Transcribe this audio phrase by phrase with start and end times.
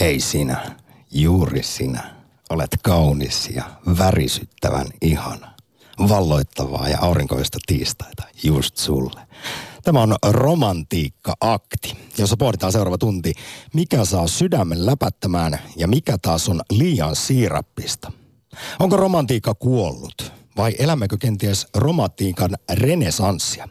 [0.00, 0.76] Hei sinä,
[1.10, 2.14] juuri sinä,
[2.50, 3.64] olet kaunis ja
[3.98, 5.54] värisyttävän ihana.
[6.08, 9.20] Valloittavaa ja aurinkoista tiistaita just sulle.
[9.84, 13.32] Tämä on romantiikka-akti, jossa pohditaan seuraava tunti,
[13.74, 18.12] mikä saa sydämen läpättämään ja mikä taas on liian siirappista.
[18.78, 20.32] Onko romantiikka kuollut?
[20.56, 23.68] vai elämmekö kenties romantiikan renesanssia?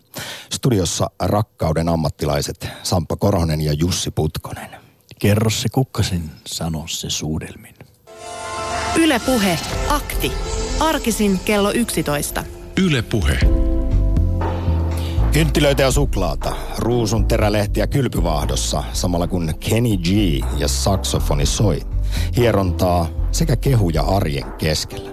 [0.54, 4.89] Studiossa rakkauden ammattilaiset Sampa Korhonen ja Jussi Putkonen.
[5.20, 7.76] Kerro se kukkasin, sano se suudelmin.
[8.96, 10.32] Ylepuhe akti.
[10.80, 12.44] Arkisin kello 11.
[12.78, 13.40] Ylepuhe.
[15.32, 20.08] Kynttilöitä ja suklaata, ruusun terälehtiä kylpyvaahdossa, samalla kun Kenny G
[20.58, 21.82] ja saksofoni soi.
[22.38, 25.12] Hierontaa sekä kehuja arjen keskellä.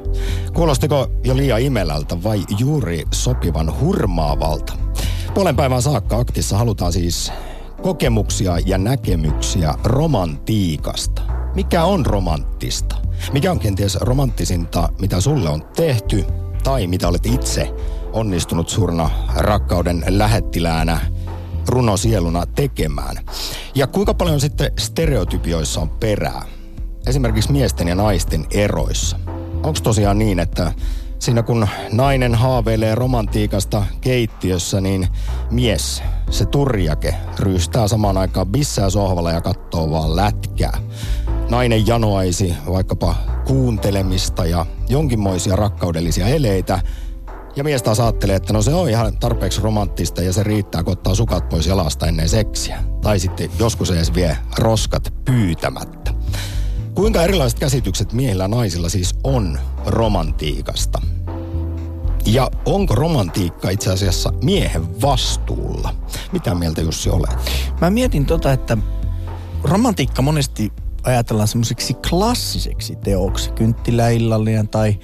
[0.54, 4.72] Kuulostiko jo liian imelältä vai juuri sopivan hurmaavalta?
[5.34, 7.32] Puolen päivän saakka aktissa halutaan siis
[7.86, 11.22] kokemuksia ja näkemyksiä romantiikasta.
[11.54, 12.96] Mikä on romanttista?
[13.32, 16.24] Mikä on kenties romanttisinta, mitä sulle on tehty
[16.64, 17.74] tai mitä olet itse
[18.12, 21.00] onnistunut suurena rakkauden lähettiläänä
[21.68, 23.16] runosieluna tekemään?
[23.74, 26.42] Ja kuinka paljon sitten stereotypioissa on perää?
[27.06, 29.18] Esimerkiksi miesten ja naisten eroissa.
[29.54, 30.72] Onko tosiaan niin, että
[31.26, 35.08] siinä kun nainen haaveilee romantiikasta keittiössä, niin
[35.50, 40.78] mies, se turjake, ryystää samaan aikaan bissää sohvalla ja katsoo vaan lätkää.
[41.50, 43.14] Nainen janoaisi vaikkapa
[43.46, 46.80] kuuntelemista ja jonkinmoisia rakkaudellisia eleitä,
[47.56, 50.92] ja mies taas ajattelee, että no se on ihan tarpeeksi romanttista ja se riittää, kun
[50.92, 52.84] ottaa sukat pois jalasta ennen seksiä.
[53.02, 56.14] Tai sitten joskus edes vie roskat pyytämättä.
[56.94, 61.15] Kuinka erilaiset käsitykset miehillä ja naisilla siis on romantiikasta?
[62.26, 65.94] Ja onko romantiikka itse asiassa miehen vastuulla?
[66.32, 67.50] Mitä mieltä Jussi olet?
[67.80, 68.76] Mä mietin tota, että
[69.62, 73.50] romantiikka monesti ajatellaan semmoiseksi klassiseksi teoksi.
[73.50, 74.98] Kynttiläillallinen tai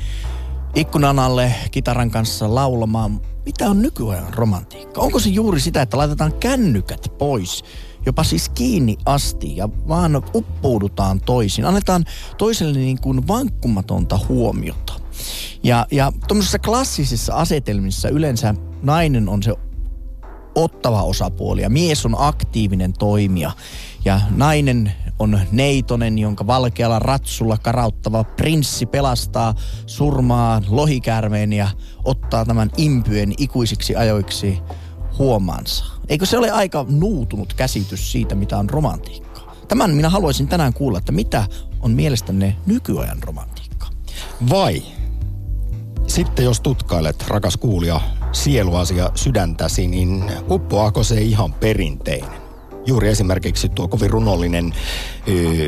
[0.74, 3.20] ikkunan alle kitaran kanssa laulamaan.
[3.46, 5.00] Mitä on nykyajan romantiikka?
[5.00, 7.64] Onko se juuri sitä, että laitetaan kännykät pois
[8.06, 11.66] jopa siis kiinni asti ja vaan uppoudutaan toisiin.
[11.66, 12.04] Annetaan
[12.38, 14.92] toiselle niin kuin vankkumatonta huomiota.
[15.62, 19.54] Ja, ja tuommoisissa klassisissa asetelmissa yleensä nainen on se
[20.54, 23.50] ottava osapuoli ja mies on aktiivinen toimija.
[24.04, 29.54] Ja nainen on neitonen, jonka valkealla ratsulla karauttava prinssi pelastaa
[29.86, 31.68] surmaa lohikäärmeen ja
[32.04, 34.58] ottaa tämän impyen ikuisiksi ajoiksi
[35.18, 35.84] huomaansa.
[36.12, 39.40] Eikö se ole aika nuutunut käsitys siitä, mitä on romantiikka?
[39.68, 41.46] Tämän minä haluaisin tänään kuulla, että mitä
[41.80, 43.86] on mielestänne nykyajan romantiikka?
[44.50, 44.82] Vai
[46.06, 48.00] sitten jos tutkailet, rakas kuulija,
[48.32, 52.42] sieluasia sydäntäsi, niin uppoako se ihan perinteinen?
[52.86, 54.74] Juuri esimerkiksi tuo kovin runollinen
[55.28, 55.66] öö,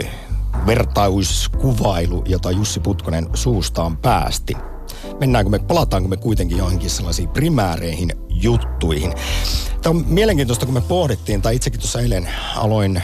[0.66, 4.56] vertauskuvailu, jota Jussi Putkonen suustaan päästi.
[5.20, 9.12] Mennäänkö me, palataanko me kuitenkin johonkin sellaisiin primääreihin juttuihin.
[9.82, 13.02] Tämä on mielenkiintoista, kun me pohdittiin, tai itsekin tuossa eilen aloin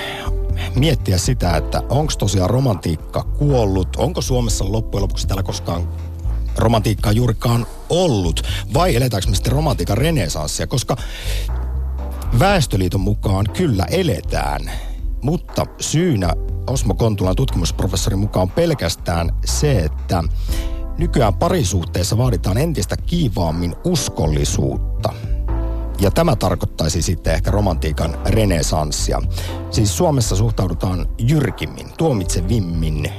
[0.75, 5.89] miettiä sitä, että onko tosiaan romantiikka kuollut, onko Suomessa loppujen lopuksi täällä koskaan
[6.57, 8.43] romantiikkaa juurikaan ollut,
[8.75, 10.97] vai eletäänkö me sitten romantiikan renesanssia, koska
[12.39, 14.71] Väestöliiton mukaan kyllä eletään,
[15.23, 16.33] mutta syynä
[16.67, 20.25] Osmo Kontulan tutkimusprofessorin mukaan pelkästään se, että
[21.01, 25.13] nykyään parisuhteessa vaaditaan entistä kiivaammin uskollisuutta.
[26.01, 29.23] Ja tämä tarkoittaisi sitten ehkä romantiikan renesanssia.
[29.71, 33.13] Siis Suomessa suhtaudutaan jyrkimmin, tuomitsevimmin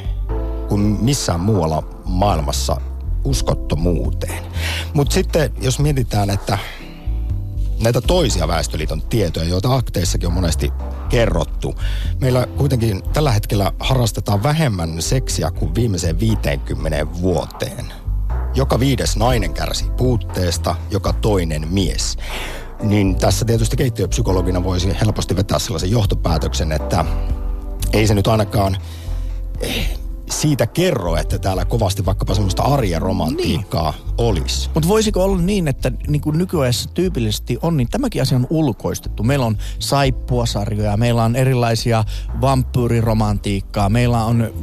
[0.69, 2.81] kuin missään muualla maailmassa
[3.23, 4.43] uskottomuuteen.
[4.93, 6.57] Mutta sitten jos mietitään, että
[7.83, 10.71] näitä toisia Väestöliiton tietoja, joita akteissakin on monesti
[11.11, 11.75] kerrottu.
[12.21, 17.93] Meillä kuitenkin tällä hetkellä harrastetaan vähemmän seksiä kuin viimeiseen 50 vuoteen.
[18.55, 22.17] Joka viides nainen kärsii puutteesta, joka toinen mies.
[22.81, 27.05] Niin tässä tietysti keittiöpsykologina voisi helposti vetää sellaisen johtopäätöksen, että
[27.93, 28.77] ei se nyt ainakaan
[30.31, 34.13] siitä kerro, että täällä kovasti vaikkapa semmoista arjen romantiikkaa niin.
[34.17, 34.69] olisi.
[34.73, 39.23] Mutta voisiko olla niin, että niin kuin nykyajassa tyypillisesti on, niin tämäkin asia on ulkoistettu.
[39.23, 42.03] Meillä on saippuasarjoja, meillä on erilaisia
[42.41, 44.53] vampyyriromantiikkaa, meillä on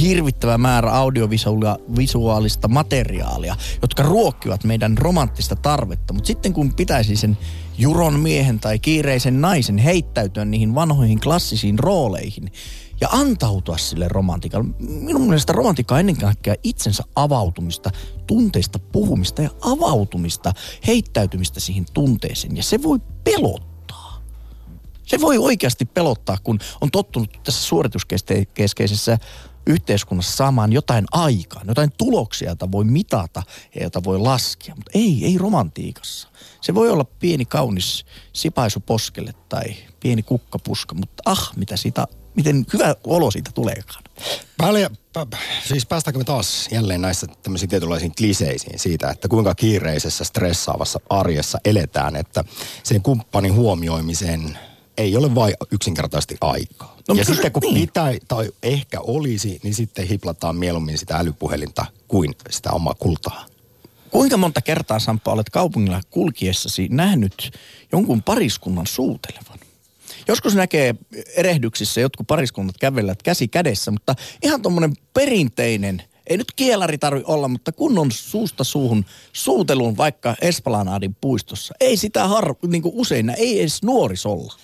[0.00, 6.14] hirvittävä määrä audiovisuaalista materiaalia, jotka ruokkivat meidän romanttista tarvetta.
[6.14, 7.38] Mutta sitten kun pitäisi sen
[7.78, 12.52] juron miehen tai kiireisen naisen heittäytyä niihin vanhoihin klassisiin rooleihin,
[13.00, 14.68] ja antautua sille romantiikalle.
[14.78, 17.90] Minun mielestä romantiikka on ennen kaikkea itsensä avautumista,
[18.26, 20.52] tunteista puhumista ja avautumista,
[20.86, 22.56] heittäytymistä siihen tunteeseen.
[22.56, 24.22] Ja se voi pelottaa.
[25.06, 29.18] Se voi oikeasti pelottaa, kun on tottunut tässä suorituskeskeisessä
[29.66, 33.42] yhteiskunnassa saamaan jotain aikaan, jotain tuloksia, joita voi mitata
[33.74, 34.74] ja joita voi laskea.
[34.74, 36.28] Mutta ei, ei romantiikassa.
[36.60, 42.06] Se voi olla pieni kaunis sipaisu poskelle tai pieni kukkapuska, mutta ah, mitä siitä,
[42.38, 44.04] miten hyvä olo siitä tuleekaan.
[44.58, 44.90] Paljon,
[45.64, 51.58] siis päästäänkö me taas jälleen näissä tämmöisiin tietynlaisiin kliseisiin siitä, että kuinka kiireisessä, stressaavassa arjessa
[51.64, 52.44] eletään, että
[52.82, 54.58] sen kumppanin huomioimiseen
[54.98, 56.96] ei ole vain yksinkertaisesti aikaa.
[57.08, 57.74] No, ja sitten kun niin.
[57.74, 63.46] pitää tai ehkä olisi, niin sitten hiplataan mieluummin sitä älypuhelinta kuin sitä omaa kultaa.
[64.10, 67.50] Kuinka monta kertaa, Sampa, olet kaupungilla kulkiessasi nähnyt
[67.92, 69.57] jonkun pariskunnan suutelevan?
[70.28, 70.94] Joskus näkee
[71.36, 77.48] erehdyksissä jotkut pariskunnat kävellät käsi kädessä, mutta ihan tuommoinen perinteinen, ei nyt kielari tarvi olla,
[77.48, 81.74] mutta kunnon suusta suuhun suuteluun vaikka Esplanadin puistossa.
[81.80, 84.54] Ei sitä har, niin kuin usein, ei edes nuorisolla.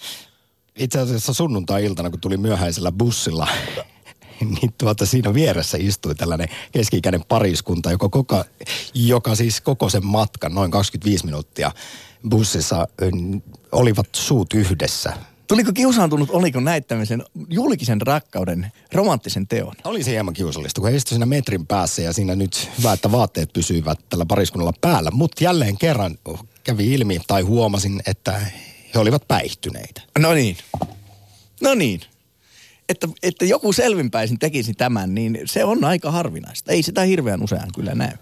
[0.77, 3.49] Itse asiassa sunnuntai-iltana, kun tuli myöhäisellä bussilla
[4.61, 8.45] niin tuota siinä vieressä istui tällainen keski-ikäinen pariskunta, joka, koko,
[8.95, 11.73] joka siis koko sen matkan, noin 25 minuuttia
[12.29, 12.89] bussissa,
[13.73, 15.13] olivat suut yhdessä
[15.49, 19.75] Tuliko kiusaantunut, oliko näittämisen julkisen rakkauden romanttisen teon?
[19.85, 23.13] Oli se hieman kiusallista, kun he istuivat siinä metrin päässä ja siinä nyt hyvä, että
[23.13, 25.11] vaatteet pysyivät tällä pariskunnalla päällä.
[25.11, 26.19] Mutta jälleen kerran
[26.65, 28.41] kävi ilmi tai huomasin, että
[28.95, 30.03] he olivat päihtyneitä.
[30.19, 30.57] No niin.
[31.61, 32.01] No niin.
[32.89, 36.73] Että, että joku selvinpäisin tekisi tämän, niin se on aika harvinaista.
[36.73, 38.13] Ei sitä hirveän usein kyllä näy.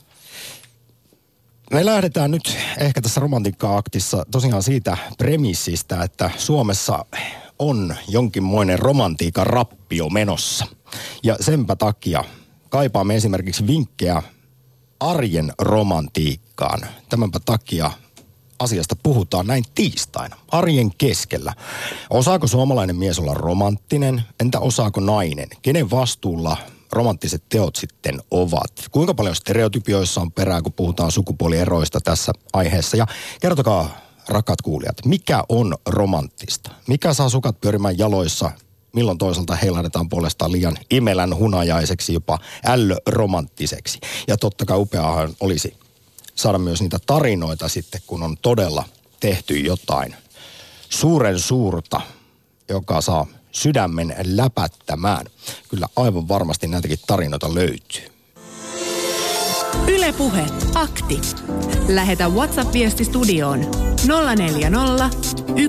[1.73, 7.05] Me lähdetään nyt ehkä tässä romantiikka-aktissa tosiaan siitä premissistä, että Suomessa
[7.59, 10.67] on jonkinmoinen romantiikan rappio menossa.
[11.23, 12.25] Ja senpä takia
[12.69, 14.23] kaipaamme esimerkiksi vinkkejä
[15.01, 16.81] arjen romantiikkaan.
[17.09, 17.91] Tämänpä takia
[18.59, 21.53] asiasta puhutaan näin tiistaina, arjen keskellä.
[22.11, 24.23] Osaako suomalainen mies olla romanttinen?
[24.41, 25.49] Entä osaako nainen?
[25.63, 26.57] Kenen vastuulla
[26.93, 28.73] romanttiset teot sitten ovat?
[28.91, 32.97] Kuinka paljon stereotypioissa on perää, kun puhutaan sukupuolieroista tässä aiheessa?
[32.97, 33.07] Ja
[33.41, 33.99] kertokaa,
[34.29, 36.71] rakkaat kuulijat, mikä on romanttista?
[36.89, 38.51] Mikä saa sukat pyörimään jaloissa?
[38.93, 44.01] Milloin toisaalta heilahdetaan puolestaan liian imelän hunajaiseksi, jopa ällöromanttiseksi?
[44.29, 45.77] Ja totta kai upeahan olisi
[46.35, 48.85] saada myös niitä tarinoita sitten, kun on todella
[49.21, 50.15] tehty jotain
[50.89, 52.01] suuren suurta,
[52.69, 55.27] joka saa sydämen läpättämään.
[55.69, 58.13] Kyllä aivan varmasti näitäkin tarinoita löytyy.
[59.89, 60.45] Ylepuhe
[60.75, 61.21] akti.
[61.89, 63.61] Lähetä WhatsApp-viesti studioon
[64.37, 65.11] 040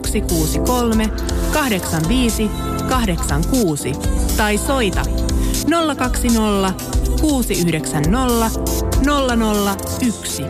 [0.07, 1.09] 163
[1.53, 2.49] 85
[2.89, 3.91] 86
[4.37, 5.05] tai soita
[5.97, 6.73] 020
[7.21, 8.49] 690
[10.09, 10.43] 001.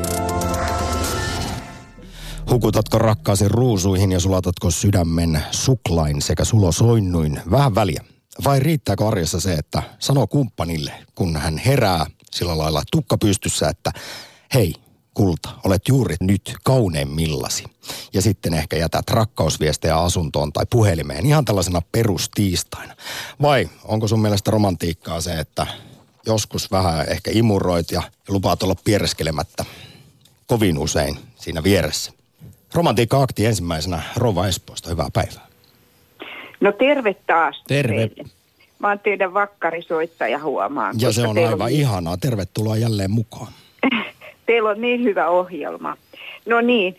[2.50, 7.42] Hukutatko rakkaasi ruusuihin ja sulatatko sydämen suklain sekä sulosoinnuin?
[7.52, 8.04] Vähän väliä.
[8.44, 13.92] Vai riittääkö arjessa se, että sanoo kumppanille, kun hän herää sillä lailla tukka pystyssä, että
[14.54, 14.74] hei,
[15.14, 17.64] kulta, olet juuri nyt kauneimmillasi.
[18.14, 22.96] Ja sitten ehkä jätät rakkausviestejä asuntoon tai puhelimeen ihan tällaisena perustiistaina.
[23.42, 25.68] Vai onko sun mielestä romantiikkaa se, että
[26.26, 29.66] joskus vähän ehkä imuroit ja lupaat olla piereskelemättä
[30.48, 32.23] kovin usein siinä vieressä?
[32.74, 34.90] Romantiikka-akti ensimmäisenä Rova Espoosta.
[34.90, 35.48] Hyvää päivää.
[36.62, 37.64] No terve taas.
[37.68, 38.08] Terve.
[38.08, 38.30] Teille.
[38.80, 40.96] Mä oon teidän vakkarisoittaja huomaan.
[41.00, 41.70] Ja se on aivan on...
[41.70, 42.18] ihanaa.
[42.18, 43.54] Tervetuloa jälleen mukaan.
[44.46, 45.98] teillä on niin hyvä ohjelma.
[46.46, 46.96] No niin,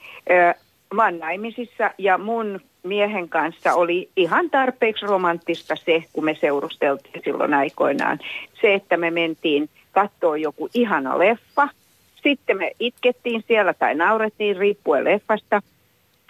[0.95, 7.23] mä oon naimisissa ja mun miehen kanssa oli ihan tarpeeksi romanttista se, kun me seurusteltiin
[7.25, 8.19] silloin aikoinaan.
[8.61, 11.69] Se, että me mentiin katsoa joku ihana leffa–
[12.25, 15.63] sitten me itkettiin siellä tai naurettiin riippuen leffasta.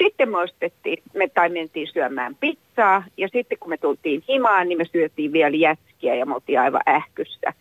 [0.03, 4.79] Sitten me ostettiin, me tai mentiin syömään pizzaa ja sitten kun me tultiin himaan, niin
[4.79, 7.53] me syötiin vielä jätskiä ja me oltiin aivan ähkyssä.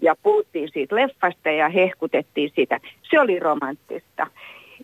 [0.00, 2.80] Ja puhuttiin siitä leffasta ja hehkutettiin sitä.
[3.10, 4.26] Se oli romanttista.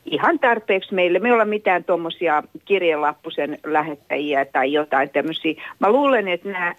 [0.04, 1.18] Ihan tarpeeksi meille.
[1.18, 5.62] Me ei olla mitään tuommoisia kirjelappusen lähettäjiä tai jotain tämmöisiä.
[5.78, 6.74] Mä luulen, että nämä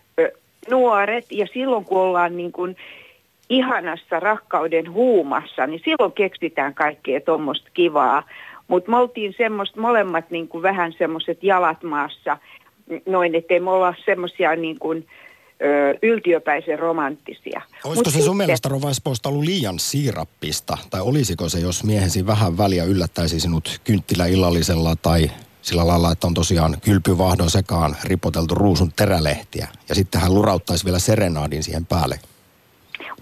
[0.70, 2.76] nuoret ja silloin kun ollaan niin kuin
[3.50, 8.24] ihanassa rakkauden huumassa, niin silloin keksitään kaikkea tuommoista kivaa.
[8.68, 12.38] Mutta me oltiin semmoista molemmat niin kuin vähän semmoiset jalat maassa,
[13.06, 15.08] noin, ettei me olla semmoisia niin kuin,
[15.62, 17.62] ö, yltiöpäisen romanttisia.
[17.84, 20.78] Olisiko Mut se sun mielestä Rovaispoista ollut liian siirappista?
[20.90, 26.28] Tai olisiko se, jos miehesi vähän väliä yllättäisi sinut kynttilä illallisella tai sillä lailla, että
[26.28, 29.68] on tosiaan kylpyvahdon sekaan ripoteltu ruusun terälehtiä.
[29.90, 32.20] Ja sitten hän lurauttaisi vielä serenaadin siihen päälle.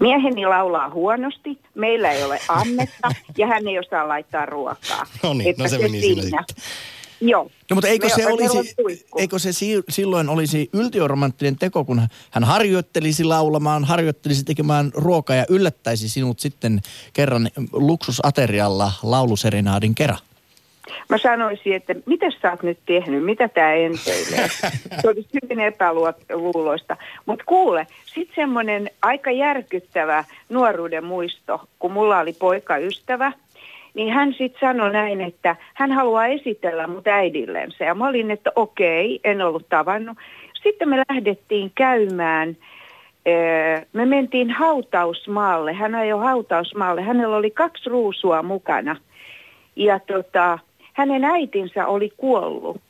[0.00, 3.08] Mieheni laulaa huonosti, meillä ei ole annetta
[3.38, 5.06] ja hän ei osaa laittaa ruokaa.
[5.22, 6.22] No niin, no se, se meni siinä.
[6.22, 6.44] siinä.
[7.20, 7.50] Joo.
[7.70, 8.74] No mutta eikö Me- se, olisi,
[9.16, 15.44] eikö se si- silloin olisi yltiöromanttinen teko, kun hän harjoittelisi laulamaan, harjoittelisi tekemään ruokaa ja
[15.48, 16.80] yllättäisi sinut sitten
[17.12, 20.18] kerran luksusaterialla lauluserenaadin kerran?
[21.08, 24.48] Mä sanoisin, että mitä sä oot nyt tehnyt, mitä tämä enteilee.
[25.00, 26.96] Se olisi hyvin epäluuloista.
[27.26, 33.32] Mutta kuule, sitten semmoinen aika järkyttävä nuoruuden muisto, kun mulla oli poikaystävä,
[33.94, 37.84] niin hän sitten sanoi näin, että hän haluaa esitellä mut äidillensä.
[37.84, 40.18] Ja mä olin, että okei, en ollut tavannut.
[40.62, 42.56] Sitten me lähdettiin käymään
[43.26, 45.72] Ee, me mentiin hautausmaalle.
[45.72, 47.02] Hän ajoi hautausmaalle.
[47.02, 48.96] Hänellä oli kaksi ruusua mukana.
[49.76, 50.58] Ja tota,
[50.94, 52.80] hänen äitinsä oli kuollut.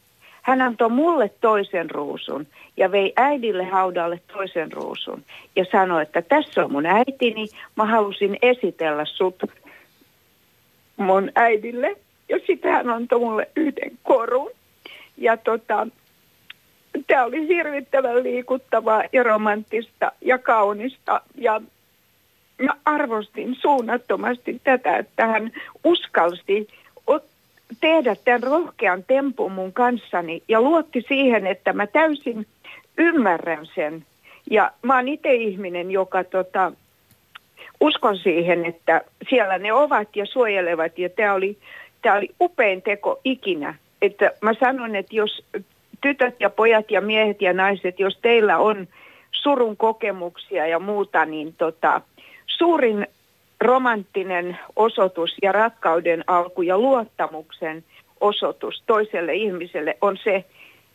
[0.43, 2.47] Hän antoi mulle toisen ruusun
[2.77, 5.25] ja vei äidille haudalle toisen ruusun.
[5.57, 7.47] Ja sanoi, että tässä on mun äitini.
[7.77, 9.43] Mä halusin esitellä sut
[10.97, 11.97] mun äidille.
[12.29, 14.51] Ja sitten hän antoi mulle yhden korun.
[15.17, 15.87] Ja tota,
[17.07, 21.21] tämä oli hirvittävän liikuttavaa ja romanttista ja kaunista.
[21.35, 21.61] Ja
[22.63, 25.53] mä arvostin suunnattomasti tätä, että hän
[25.85, 26.69] uskalsi
[27.81, 32.47] tehdä tämän rohkean tempun mun kanssani ja luotti siihen, että mä täysin
[32.99, 34.05] ymmärrän sen.
[34.51, 36.73] Ja mä oon itse ihminen, joka tota,
[37.81, 40.99] uskon siihen, että siellä ne ovat ja suojelevat.
[40.99, 41.59] Ja tämä oli,
[42.03, 43.75] tää oli upein teko ikinä.
[44.03, 45.45] Että mä sanon, että jos
[46.01, 48.89] tytöt ja pojat ja miehet ja naiset, jos teillä on
[49.31, 52.01] surun kokemuksia ja muuta, niin tota,
[52.47, 53.07] suurin
[53.65, 57.85] romanttinen osoitus ja rakkauden alku ja luottamuksen
[58.21, 60.45] osoitus toiselle ihmiselle on se,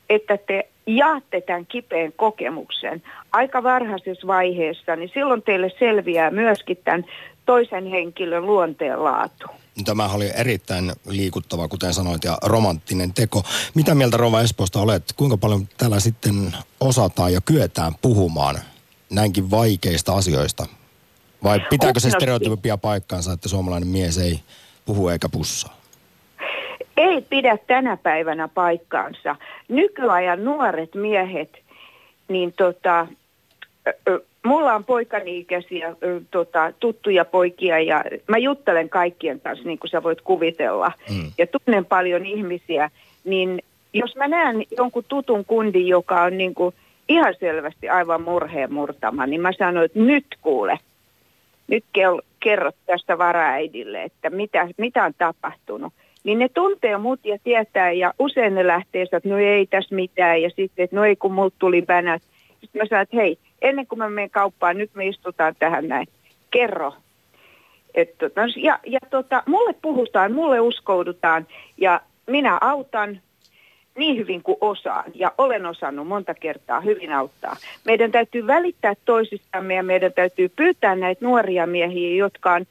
[0.10, 7.06] että te jaatte tämän kipeän kokemuksen aika varhaisessa vaiheessa, niin silloin teille selviää myöskin tämän
[7.46, 9.48] toisen henkilön luonteen laatu.
[9.86, 13.44] Tämä oli erittäin liikuttava, kuten sanoit, ja romanttinen teko.
[13.76, 15.04] Mitä mieltä Rova Espoosta olet?
[15.16, 18.56] Kuinka paljon täällä sitten osataan ja kyetään puhumaan
[19.10, 20.79] näinkin vaikeista asioista?
[21.44, 22.26] Vai pitääkö se Hupnosti.
[22.26, 24.40] stereotypia paikkaansa, että suomalainen mies ei
[24.86, 25.80] puhu eikä pussaa?
[27.00, 29.36] ei pidä tänä päivänä paikkaansa.
[29.68, 31.60] Nykyajan nuoret miehet,
[32.28, 33.08] niin tota,
[34.46, 35.96] mulla on poikani ikäisiä
[36.32, 40.92] tota, tuttuja poikia ja mä juttelen kaikkien kanssa, niin kuin sä voit kuvitella.
[41.10, 41.32] Mm.
[41.38, 42.90] Ja tunnen paljon ihmisiä,
[43.24, 46.76] niin jos mä näen jonkun tutun kundin, joka on niin kuin
[47.10, 50.80] ihan selvästi aivan murheen murtama, niin mä sanon, että nyt kuule,
[51.70, 51.86] nyt
[52.40, 55.94] kerrot tästä varaäidille, että mitä, mitä on tapahtunut.
[56.24, 60.42] Niin ne tuntee mut ja tietää ja usein ne lähtee, että no ei tässä mitään
[60.42, 62.22] ja sitten, että no ei kun mut tuli bänät.
[62.62, 66.08] Sitten mä sanon, että hei, ennen kuin mä menen kauppaan, nyt me istutaan tähän näin.
[66.52, 66.94] Kerro.
[67.96, 71.48] Et, tota, ja ja tota, mulle puhutaan, mulle uskoudutaan
[71.78, 73.22] ja minä autan
[74.00, 77.56] niin hyvin kuin osaan ja olen osannut monta kertaa hyvin auttaa.
[77.86, 82.66] Meidän täytyy välittää toisistamme ja meidän täytyy pyytää näitä nuoria miehiä, jotka, on,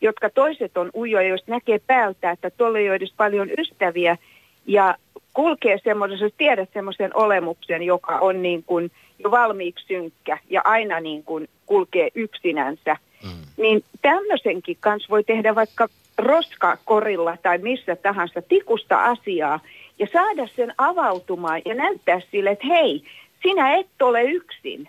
[0.00, 4.16] jotka toiset on ujoja, jos näkee päältä, että tuolla ei ole edes paljon ystäviä
[4.66, 4.96] ja
[5.34, 11.00] kulkee semmoisen, jos tiedät semmoisen olemuksen, joka on niin kuin jo valmiiksi synkkä ja aina
[11.00, 13.30] niin kuin kulkee yksinänsä, Mm.
[13.56, 15.88] niin tämmöisenkin kanssa voi tehdä vaikka
[16.18, 19.60] roskakorilla tai missä tahansa tikusta asiaa
[19.98, 23.04] ja saada sen avautumaan ja näyttää sille, että hei,
[23.42, 24.88] sinä et ole yksin.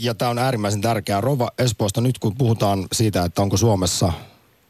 [0.00, 1.20] Ja tämä on äärimmäisen tärkeää.
[1.20, 4.12] Rova Espoosta nyt kun puhutaan siitä, että onko Suomessa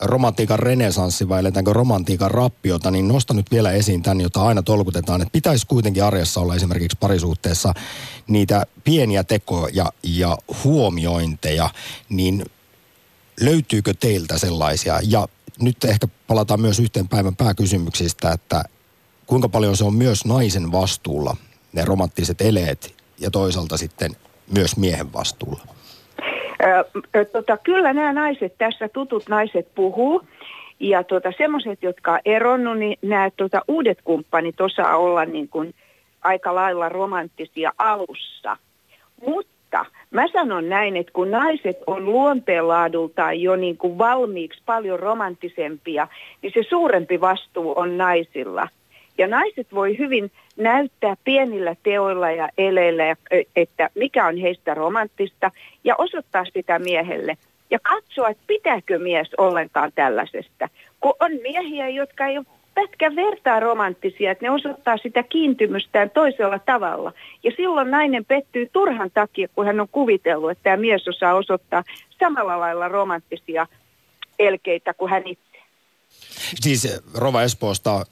[0.01, 5.23] romantiikan renesanssi vai eletäänkö romantiikan rappiota, niin nostan nyt vielä esiin tämän, jota aina tolkutetaan,
[5.23, 7.75] että pitäisi kuitenkin arjessa olla esimerkiksi parisuhteessa
[8.27, 11.71] niitä pieniä tekoja ja huomiointeja,
[12.09, 12.45] niin
[13.41, 15.01] löytyykö teiltä sellaisia?
[15.03, 15.29] Ja
[15.63, 18.65] nyt ehkä palataan myös yhteen päivän pääkysymyksistä, että
[19.27, 21.37] kuinka paljon se on myös naisen vastuulla,
[21.73, 24.11] ne romanttiset eleet, ja toisaalta sitten
[24.55, 25.63] myös miehen vastuulla.
[27.15, 30.23] Ö, tota, kyllä nämä naiset tässä, tutut naiset puhuu.
[30.81, 35.75] Ja tota, semmoiset, jotka on eronnut, niin nämä tota, uudet kumppanit osaa olla niin kuin
[36.23, 38.57] aika lailla romanttisia alussa.
[39.27, 39.58] Mutta
[40.11, 46.09] mä sanon näin, että kun naiset on luonteenlaadultaan jo niin kuin valmiiksi paljon romanttisempia,
[46.43, 48.69] niin se suurempi vastuu on naisilla.
[49.19, 53.17] Ja naiset voi hyvin näyttää pienillä teoilla ja eleillä,
[53.57, 55.51] että mikä on heistä romanttista,
[55.85, 57.37] ja osoittaa sitä miehelle.
[57.71, 60.69] Ja katsoa, että pitääkö mies ollenkaan tällaisesta.
[61.01, 62.47] Kun on miehiä, jotka ei ole
[62.81, 67.13] pätkän vertaa romanttisia, että ne osoittaa sitä kiintymystään toisella tavalla.
[67.45, 71.85] Ja silloin nainen pettyy turhan takia, kun hän on kuvitellut, että tämä mies osaa osoittaa
[72.21, 73.67] samalla lailla romanttisia
[74.39, 75.59] elkeitä kuin hän itse.
[76.61, 78.07] Siis Rova Espoosta,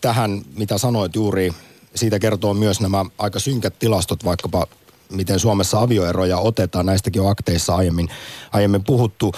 [0.00, 1.50] tähän, mitä sanoit juuri,
[1.94, 4.66] siitä kertoo myös nämä aika synkät tilastot, vaikkapa
[5.10, 6.86] miten Suomessa avioeroja otetaan.
[6.86, 8.08] Näistäkin on akteissa aiemmin,
[8.52, 9.32] aiemmin puhuttu,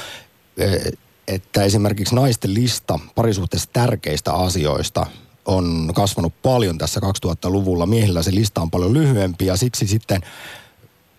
[0.56, 0.92] eh,
[1.28, 5.06] että esimerkiksi naisten lista parisuhteessa tärkeistä asioista
[5.44, 7.86] on kasvanut paljon tässä 2000-luvulla.
[7.86, 10.20] Miehillä se lista on paljon lyhyempi ja siksi sitten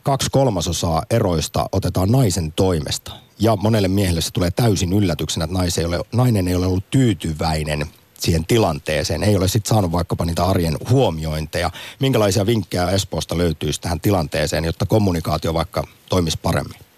[0.04, 3.12] kaksi kolmasosaa eroista otetaan naisen toimesta.
[3.40, 7.86] Ja monelle miehelle se tulee täysin yllätyksenä, että ei ole, nainen ei ole ollut tyytyväinen
[8.20, 9.24] siihen tilanteeseen.
[9.24, 11.72] Ei ole sitten saanut vaikkapa niitä arjen huomiointeja.
[12.00, 16.89] Minkälaisia vinkkejä Espoosta löytyisi tähän tilanteeseen, jotta kommunikaatio vaikka toimisi paremmin?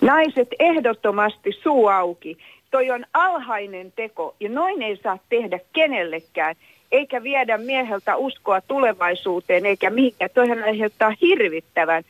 [0.00, 2.38] Naiset ehdottomasti suu auki.
[2.70, 6.56] Toi on alhainen teko ja noin ei saa tehdä kenellekään
[6.92, 10.30] eikä viedä mieheltä uskoa tulevaisuuteen eikä mihinkään.
[10.34, 12.04] Toihan aiheuttaa hirvittävän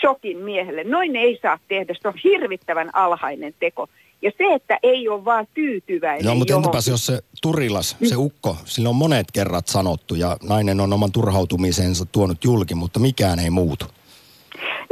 [0.00, 0.84] shokin miehelle.
[0.84, 3.88] Noin ei saa tehdä, se on hirvittävän alhainen teko.
[4.22, 6.68] Ja se, että ei ole vaan tyytyväinen Joo, mutta johonkin.
[6.68, 11.12] entäpäs jos se Turilas, se ukko, sillä on monet kerrat sanottu ja nainen on oman
[11.12, 13.84] turhautumisensa tuonut julki, mutta mikään ei muutu.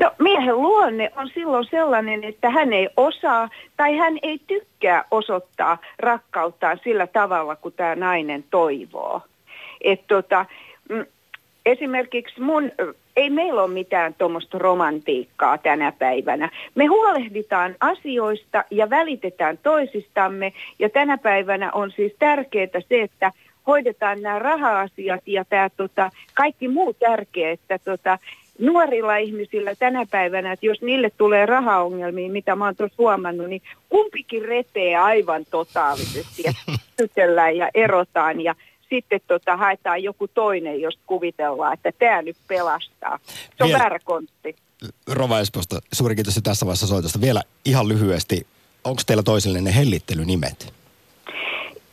[0.00, 5.78] No miehen luonne on silloin sellainen, että hän ei osaa tai hän ei tykkää osoittaa
[5.99, 9.20] rakkauttaan sillä tavalla, kuin tämä nainen toivoo.
[9.80, 10.46] Et tota,
[10.88, 11.06] mm,
[11.66, 12.70] esimerkiksi mun,
[13.16, 16.50] ei meillä ole mitään tuommoista romantiikkaa tänä päivänä.
[16.75, 23.32] Me huolehditaan asioista ja välitetään toisistamme ja tänä päivänä on siis tärkeää se, että
[23.66, 28.18] hoidetaan nämä raha-asiat ja tämä tota, kaikki muu tärkeä, että tota,
[28.62, 33.62] nuorilla ihmisillä tänä päivänä, että jos niille tulee rahaongelmia, mitä mä oon tuossa huomannut, niin
[33.88, 36.52] kumpikin repee aivan totaalisesti ja
[36.97, 38.54] tytellään ja erotaan ja
[38.90, 43.19] sitten tota, haetaan joku toinen, jos kuvitellaan, että tämä nyt pelastaa.
[43.26, 44.57] Se on Vielä- väärä kontti.
[45.09, 47.21] Rova Espoosta, suuri kiitos tässä vaiheessa soitosta.
[47.21, 48.47] Vielä ihan lyhyesti,
[48.85, 50.73] onko teillä toisille ne hellittelynimet?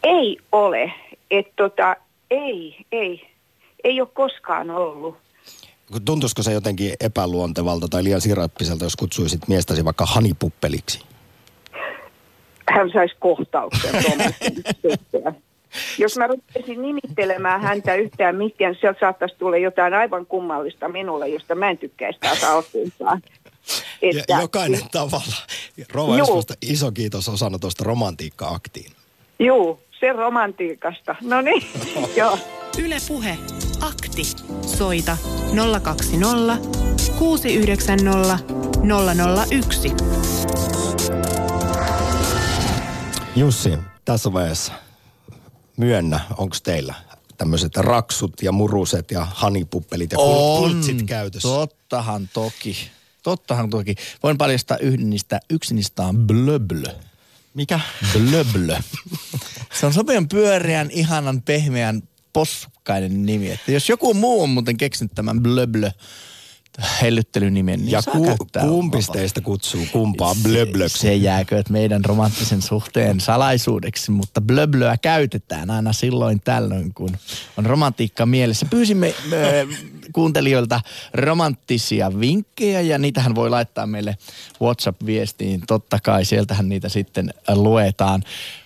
[0.04, 0.94] Ei ole.
[1.32, 1.96] että tota,
[2.32, 3.30] ei, ei.
[3.84, 5.18] Ei ole koskaan ollut.
[6.06, 11.00] Tuntuisiko se jotenkin epäluontevalta tai liian sirappiselta, jos kutsuisit miestäsi vaikka hanipuppeliksi?
[12.76, 14.04] hän saisi kohtauksen.
[15.98, 21.56] Jos mä rupesin nimittelemään häntä yhtään mihinkään, sieltä saattaisi tulla jotain aivan kummallista minulle, josta
[21.56, 23.22] mä en tykkäisi taas alkuunkaan.
[24.28, 25.36] Ja, jokainen tavalla.
[25.94, 26.14] Rova
[26.62, 28.92] iso kiitos osanotosta romantiikka-aktiin.
[29.40, 31.16] Juu, se romantiikasta.
[31.22, 31.64] No niin,
[32.18, 32.38] joo.
[32.78, 33.38] Yle Puhe.
[33.82, 34.24] Akti.
[34.78, 35.18] Soita
[35.82, 36.58] 020
[37.20, 38.40] 690
[39.52, 39.92] 001.
[43.36, 43.74] Jussi,
[44.06, 44.74] tässä vaiheessa
[45.78, 46.94] myönnä, onko teillä
[47.38, 51.48] tämmöiset raksut ja muruset ja hanipuppelit ja kul- kultsit käytössä?
[51.48, 52.90] Tottahan toki.
[53.24, 53.96] Tottahan toki.
[54.24, 55.40] Voin paljastaa yhden niistä.
[55.50, 56.94] Yksi niistä on blöblö.
[57.54, 57.80] Mikä?
[58.14, 58.78] Blöblö.
[59.80, 63.52] Se on sopivan pyöreän, ihanan, pehmeän, possukkainen nimi.
[63.52, 65.92] Että jos joku muu on muuten keksinyt tämän blöblö
[67.02, 70.98] hellyttelynimen, niin Ja ku, kumpi teistä kutsuu kumpaa blöblöksi?
[70.98, 77.18] Se jääkö meidän romanttisen suhteen salaisuudeksi, mutta blöblöä käytetään aina silloin tällöin, kun
[77.58, 78.66] on romantiikka mielessä.
[78.70, 79.68] Pyysimme ö,
[80.14, 80.82] kuuntelijoilta
[81.14, 84.18] romanttisia vinkkejä ja niitähän voi laittaa meille
[84.62, 85.62] WhatsApp-viestiin.
[85.68, 88.24] Totta kai sieltähän niitä sitten luetaan.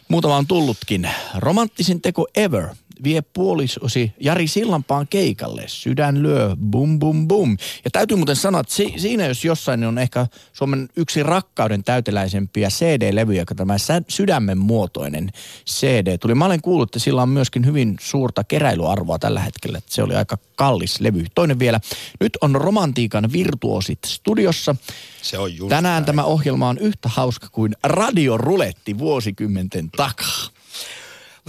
[0.08, 1.10] Muutama on tullutkin.
[1.36, 2.68] Romanttisin teko ever
[3.04, 5.64] vie puolisosi Jari Sillanpaan keikalle.
[5.68, 7.58] Sydän lyö, bum bum bum.
[7.86, 11.84] Ja täytyy muuten sanoa, että si- siinä jos jossain niin on ehkä Suomen yksi rakkauden
[11.84, 13.76] täyteläisempiä CD-levyjä, joka tämä
[14.08, 15.30] sydämen muotoinen
[15.70, 16.36] CD tuli.
[16.36, 19.78] Mä olen kuullut, että sillä on myöskin hyvin suurta keräilyarvoa tällä hetkellä.
[19.78, 21.26] Että se oli aika kallis levy.
[21.36, 21.80] Toinen vielä.
[22.20, 24.76] Nyt on romantiikan virtuosit studiossa.
[25.22, 26.06] Se on just Tänään näin.
[26.06, 30.53] tämä ohjelma on yhtä hauska kuin radioruletti vuosikymmenten takaa.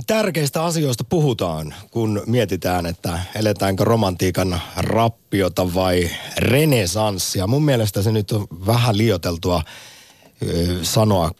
[0.06, 7.46] Tärkeistä asioista puhutaan, kun mietitään, että eletäänkö romantiikan rappiota vai renesanssia.
[7.46, 9.62] Mun mielestä se nyt on vähän liioteltua
[10.42, 11.30] ö, sanoa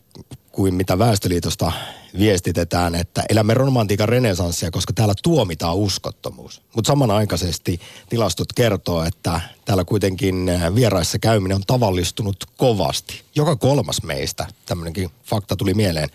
[0.53, 1.73] kuin mitä Väestöliitosta
[2.19, 6.63] viestitetään, että elämme romantiikan renesanssia, koska täällä tuomitaan uskottomuus.
[6.75, 13.23] Mutta samanaikaisesti tilastot kertoo, että täällä kuitenkin vieraissa käyminen on tavallistunut kovasti.
[13.35, 16.09] Joka kolmas meistä, tämmöinenkin fakta tuli mieleen,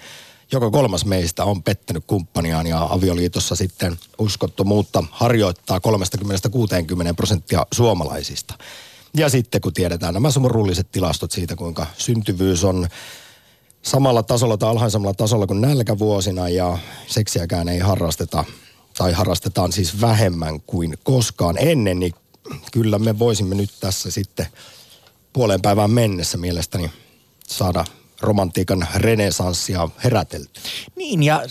[0.52, 5.82] joka kolmas meistä on pettänyt kumppaniaan ja avioliitossa sitten uskottomuutta harjoittaa 30-60
[7.16, 8.54] prosenttia suomalaisista.
[9.18, 12.88] Ja sitten kun tiedetään nämä surulliset tilastot siitä, kuinka syntyvyys on
[13.82, 18.44] samalla tasolla tai alhaisemmalla tasolla kuin nälkävuosina ja seksiäkään ei harrasteta
[18.98, 22.14] tai harrastetaan siis vähemmän kuin koskaan ennen, niin
[22.72, 24.48] kyllä me voisimme nyt tässä sitten
[25.34, 26.92] puoleen päivään mennessä mielestäni
[27.48, 27.86] saada
[28.22, 30.60] romantiikan renesanssia herätelty.
[30.96, 31.42] Niin, ja,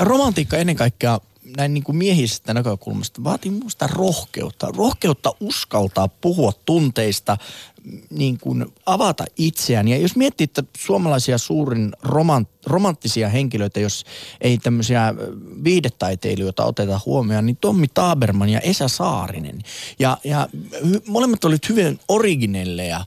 [0.00, 1.20] romantiikka ennen kaikkea
[1.56, 4.68] näin niin kuin miehisestä näkökulmasta vaatii minusta rohkeutta.
[4.76, 7.36] Rohkeutta uskaltaa puhua tunteista,
[8.10, 9.88] niin kuin avata itseään.
[9.88, 14.04] Ja jos miettii, että suomalaisia suurin romant, romanttisia henkilöitä, jos
[14.40, 15.14] ei tämmöisiä
[15.64, 19.58] viidetaiteilijoita oteta huomioon, niin Tommi Taberman ja Esa Saarinen.
[19.98, 20.48] Ja, ja
[21.06, 23.04] molemmat olivat hyvin originelleja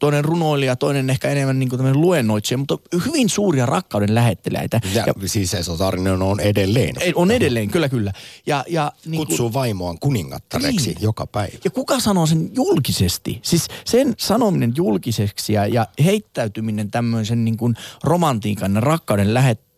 [0.00, 4.80] toinen runoilija, toinen ehkä enemmän niin kuin luennoitsija, mutta hyvin suuria rakkauden lähetteläitä.
[4.94, 6.96] Ja, ja siis Esa Saarinen on edelleen.
[7.14, 8.12] On edelleen, kyllä kyllä.
[8.46, 11.02] Ja, ja, niin Kutsuu kuin, vaimoaan kuningattareksi niin.
[11.02, 11.58] joka päivä.
[11.64, 13.38] Ja kuka sanoo sen julkisesti?
[13.42, 19.69] Siis sen sanominen julkiseksi ja, ja heittäytyminen tämmöisen niin kuin romantiikan ja rakkauden lähetteläitä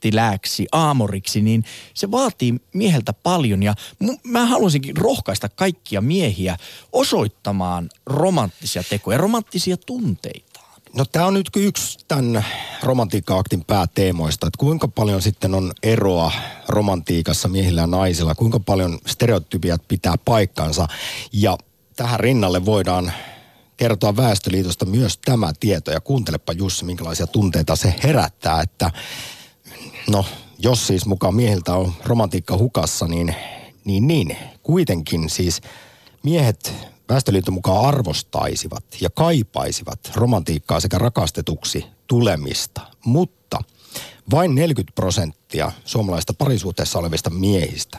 [0.00, 3.62] jättilääksi, aamoriksi, niin se vaatii mieheltä paljon.
[3.62, 3.74] Ja
[4.24, 6.56] mä haluaisinkin rohkaista kaikkia miehiä
[6.92, 10.60] osoittamaan romanttisia tekoja, romanttisia tunteita.
[10.94, 12.44] No tämä on nyt yksi tämän
[12.82, 16.32] romantiikka-aktin pääteemoista, että kuinka paljon sitten on eroa
[16.68, 20.88] romantiikassa miehillä ja naisilla, kuinka paljon stereotypiat pitää paikkansa
[21.32, 21.58] ja
[21.96, 23.12] tähän rinnalle voidaan
[23.76, 28.90] kertoa Väestöliitosta myös tämä tieto ja kuuntelepa Jussi, minkälaisia tunteita se herättää, että
[30.08, 30.24] No,
[30.58, 33.34] jos siis mukaan miehiltä on romantiikka hukassa, niin,
[33.84, 34.36] niin, niin.
[34.62, 35.60] Kuitenkin siis
[36.22, 36.74] miehet
[37.08, 43.58] Väestöliiton mukaan arvostaisivat ja kaipaisivat romantiikkaa sekä rakastetuksi tulemista, mutta
[44.30, 47.98] vain 40 prosenttia suomalaista parisuhteessa olevista miehistä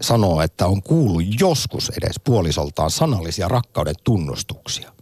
[0.00, 4.92] sanoo, että on kuullut joskus edes puolisoltaan sanallisia rakkauden tunnustuksia.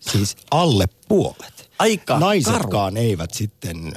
[0.00, 3.04] Siis alle puolet aika Naisetkaan karu.
[3.04, 3.92] eivät sitten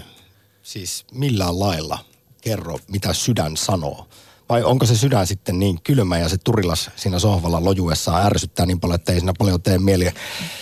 [0.63, 1.99] siis millään lailla
[2.41, 4.07] kerro, mitä sydän sanoo.
[4.49, 8.79] Vai onko se sydän sitten niin kylmä ja se turilas siinä sohvalla lojuessaan ärsyttää niin
[8.79, 10.11] paljon, että ei siinä paljon tee mieli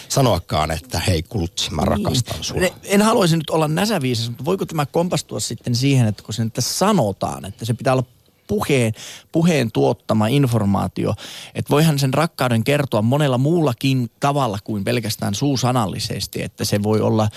[0.10, 1.88] sanoakaan, että hei kultsi, mä niin.
[1.88, 2.58] rakastan sua.
[2.58, 6.44] En, en haluaisi nyt olla näsäviisas, mutta voiko tämä kompastua sitten siihen, että kun se
[6.44, 8.06] nyt sanotaan, että se pitää olla
[8.52, 8.94] puheen,
[9.32, 11.14] puheen tuottama informaatio.
[11.56, 16.44] Että voihan sen rakkauden kertoa monella muullakin tavalla kuin pelkästään suusanallisesti.
[16.44, 17.30] Että se voi olla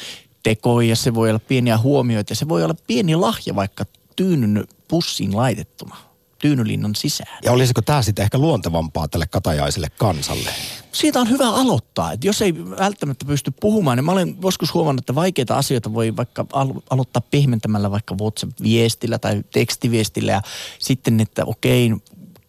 [0.42, 3.84] tekoja, se voi olla pieniä huomioita, se voi olla pieni lahja vaikka
[4.16, 6.13] tyynyn pussiin laitettuna
[6.44, 7.38] tyynylinnan sisään.
[7.44, 10.50] Ja olisiko tämä sitten ehkä luontevampaa tälle katajaiselle kansalle?
[10.92, 15.02] Siitä on hyvä aloittaa, että jos ei välttämättä pysty puhumaan, niin mä olen joskus huomannut,
[15.02, 20.42] että vaikeita asioita voi vaikka alo- aloittaa pehmentämällä vaikka WhatsApp-viestillä tai tekstiviestillä ja
[20.78, 21.90] sitten, että okei,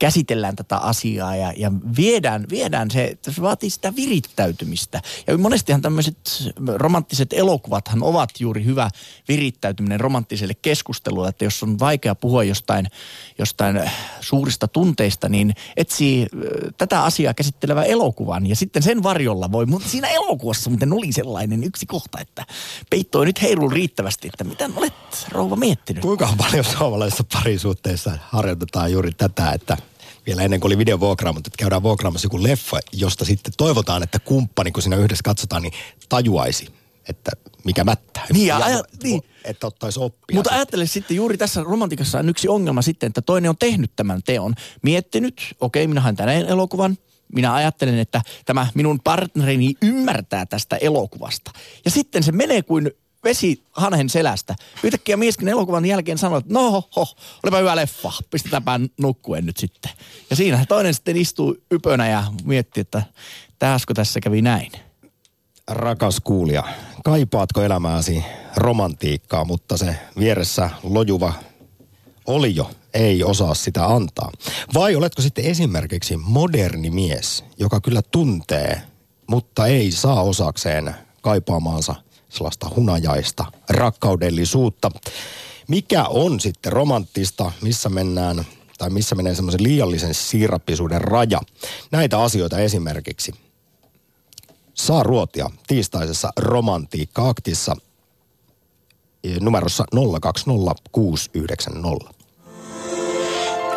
[0.06, 5.02] käsitellään tätä asiaa ja, ja viedään, viedään se, se vaatii sitä virittäytymistä.
[5.28, 6.18] Ja monestihan tämmöiset
[6.76, 8.90] romanttiset elokuvathan ovat juuri hyvä
[9.28, 12.88] virittäytyminen romanttiselle keskustelulle, että jos on vaikea puhua jostain,
[13.40, 13.92] jostain
[14.22, 16.28] suurista tunteista, niin etsii
[16.78, 21.64] tätä asiaa käsittelevä elokuvan ja sitten sen varjolla voi, mutta siinä elokuvassa muuten oli sellainen
[21.64, 22.46] yksi kohta, että
[22.90, 24.94] peittoi nyt heilun riittävästi, että mitä olet
[25.32, 26.02] rouva miettinyt?
[26.02, 29.78] Kuinka paljon suomalaisessa parisuhteessa harjoitetaan juuri tätä, että
[30.26, 34.20] vielä ennen kuin oli videovuokraama, mutta että käydään vuokraamassa joku leffa, josta sitten toivotaan, että
[34.20, 35.74] kumppani, kun siinä yhdessä katsotaan, niin
[36.10, 36.68] tajuaisi,
[37.10, 37.32] että
[37.64, 38.26] mikä mättää.
[38.34, 39.22] Niin, ja, ja, niin.
[39.44, 40.36] Että ottaisi oppia.
[40.36, 44.24] Mutta ajattele sitten juuri tässä romantikassa on yksi ongelma sitten, että toinen on tehnyt tämän
[44.24, 46.98] teon, miettinyt, okei, okay, minä haen tänään elokuvan,
[47.34, 51.52] minä ajattelen, että tämä minun partnerini ymmärtää tästä elokuvasta.
[51.86, 52.92] Ja sitten se menee kuin
[53.26, 54.56] vesi hanhen selästä.
[54.84, 57.08] Yhtäkkiä mieskin elokuvan jälkeen sanoi, että no ho,
[57.44, 59.92] olipa hyvä leffa, pistetäänpä nukkuen nyt sitten.
[60.30, 63.04] Ja siinä toinen sitten istuu ypönä ja miettii, että
[63.60, 64.72] tähäskö tässä kävi näin.
[65.68, 66.64] Rakas kuulija,
[67.04, 68.24] kaipaatko elämääsi
[68.56, 71.34] romantiikkaa, mutta se vieressä lojuva
[72.26, 74.32] oli jo ei osaa sitä antaa?
[74.74, 78.82] Vai oletko sitten esimerkiksi moderni mies, joka kyllä tuntee,
[79.28, 81.96] mutta ei saa osakseen kaipaamaansa
[82.36, 84.92] sellaista hunajaista rakkaudellisuutta.
[85.68, 88.46] Mikä on sitten romanttista, missä mennään
[88.78, 91.42] tai missä menee semmoisen liiallisen siirappisuuden raja.
[91.92, 93.32] Näitä asioita esimerkiksi
[94.74, 97.76] saa ruotia tiistaisessa romantiikka-aktissa
[99.24, 99.86] e, numerossa
[100.22, 102.16] 020690.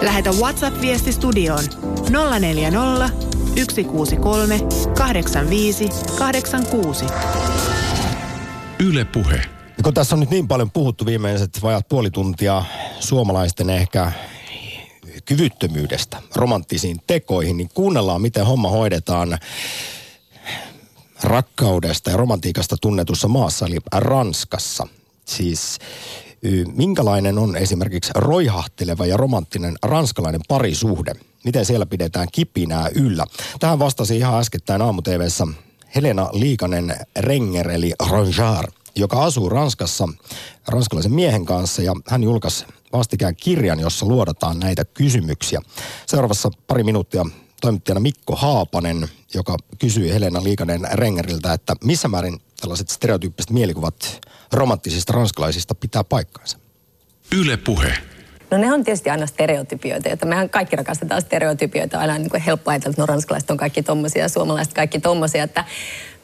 [0.00, 1.64] Lähetä WhatsApp-viesti studioon
[2.40, 3.10] 040
[3.58, 4.60] 163
[4.94, 7.04] 85 86.
[8.80, 9.42] Yle Puhe.
[9.82, 12.64] Kun tässä on nyt niin paljon puhuttu viimeiset vajat puoli tuntia
[13.00, 14.12] suomalaisten ehkä
[15.24, 19.38] kyvyttömyydestä romanttisiin tekoihin, niin kuunnellaan, miten homma hoidetaan
[21.22, 24.86] rakkaudesta ja romantiikasta tunnetussa maassa, eli Ranskassa.
[25.24, 25.78] Siis
[26.74, 31.12] minkälainen on esimerkiksi roihahteleva ja romanttinen ranskalainen parisuhde?
[31.44, 33.24] Miten siellä pidetään kipinää yllä?
[33.60, 35.02] Tähän vastasi ihan äskettäin aamu
[35.94, 38.64] Helena Liikanen Renger eli Ranjar,
[38.96, 40.08] joka asuu Ranskassa
[40.68, 45.60] ranskalaisen miehen kanssa ja hän julkaisi vastikään kirjan, jossa luodataan näitä kysymyksiä.
[46.06, 47.26] Seuraavassa pari minuuttia
[47.60, 54.20] toimittajana Mikko Haapanen, joka kysyi Helena Liikanen Rengeriltä, että missä määrin tällaiset stereotyyppiset mielikuvat
[54.52, 56.58] romanttisista ranskalaisista pitää paikkaansa.
[57.32, 57.98] Yle puhe.
[58.50, 61.98] No ne on tietysti aina stereotypioita, että mehän kaikki rakastetaan stereotypioita.
[61.98, 65.42] Aina niin kuin helppo ajatella, että no ranskalaiset on kaikki tommosia ja suomalaiset kaikki tommosia.
[65.42, 65.64] Että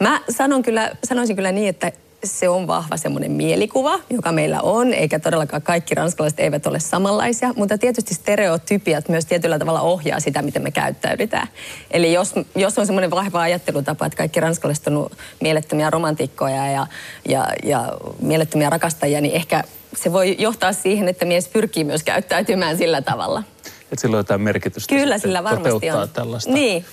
[0.01, 1.93] mä sanon kyllä, sanoisin kyllä niin, että
[2.25, 7.53] se on vahva semmoinen mielikuva, joka meillä on, eikä todellakaan kaikki ranskalaiset eivät ole samanlaisia,
[7.57, 11.49] mutta tietysti stereotypiat myös tietyllä tavalla ohjaa sitä, miten me käyttäydytään.
[11.91, 15.11] Eli jos, jos on semmoinen vahva ajattelutapa, että kaikki ranskalaiset on
[15.41, 16.87] mielettömiä romantikkoja ja,
[17.29, 19.65] ja, ja mielettömiä rakastajia, niin ehkä
[20.03, 23.43] se voi johtaa siihen, että mies pyrkii myös käyttäytymään sillä tavalla.
[23.67, 24.95] Että sillä on jotain merkitystä.
[24.95, 26.09] Kyllä, sillä varmasti on.
[26.09, 26.85] tällaista niin.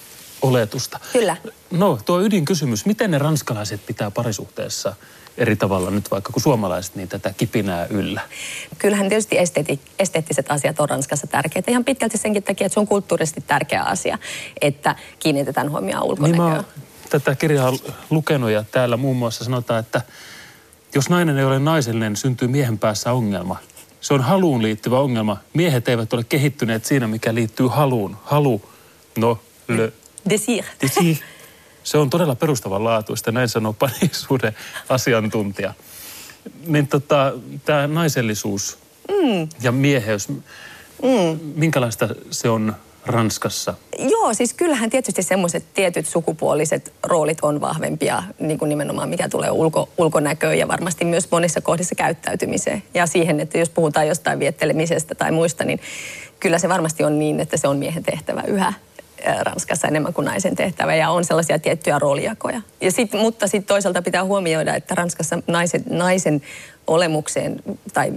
[0.41, 0.99] oletusta.
[1.13, 1.37] Kyllä.
[1.71, 2.85] No, tuo ydinkysymys.
[2.85, 4.95] Miten ne ranskalaiset pitää parisuhteessa
[5.37, 8.21] eri tavalla nyt vaikka kuin suomalaiset niin tätä kipinää yllä?
[8.77, 11.71] Kyllähän tietysti esteeti, esteettiset asiat on Ranskassa tärkeitä.
[11.71, 14.17] Ihan pitkälti senkin takia, että se on kulttuurisesti tärkeä asia,
[14.61, 16.49] että kiinnitetään huomioon ulkonäköön.
[16.49, 16.63] Niin mä
[17.09, 17.73] tätä kirjaa
[18.09, 20.01] lukenut ja täällä muun muassa sanotaan, että
[20.95, 23.57] jos nainen ei ole naisellinen, syntyy miehen päässä ongelma.
[24.01, 25.37] Se on haluun liittyvä ongelma.
[25.53, 28.17] Miehet eivät ole kehittyneet siinä, mikä liittyy haluun.
[28.23, 28.61] Halu,
[29.17, 29.93] no, le...
[30.29, 30.63] Desir.
[30.81, 31.15] Desir.
[31.83, 34.55] Se on todella perustavanlaatuista, näin sanoo parisuuden
[34.89, 35.73] asiantuntija.
[36.65, 37.33] Niin tota,
[37.65, 38.77] tämä naisellisuus
[39.09, 39.49] mm.
[39.61, 41.39] ja mieheys, mm.
[41.55, 42.75] minkälaista se on
[43.05, 43.73] Ranskassa?
[43.99, 49.51] Joo, siis kyllähän tietysti semmoiset tietyt sukupuoliset roolit on vahvempia, niin kuin nimenomaan mikä tulee
[49.51, 52.83] ulko, ulkonäköön ja varmasti myös monissa kohdissa käyttäytymiseen.
[52.93, 55.79] Ja siihen, että jos puhutaan jostain viettelemisestä tai muista, niin
[56.39, 58.73] kyllä se varmasti on niin, että se on miehen tehtävä yhä
[59.41, 62.61] Ranskassa enemmän kuin naisen tehtävä ja on sellaisia tiettyjä roolijakoja.
[62.81, 66.41] Ja sit, mutta sitten toisaalta pitää huomioida, että Ranskassa naisen, naisen
[66.87, 68.13] olemukseen tai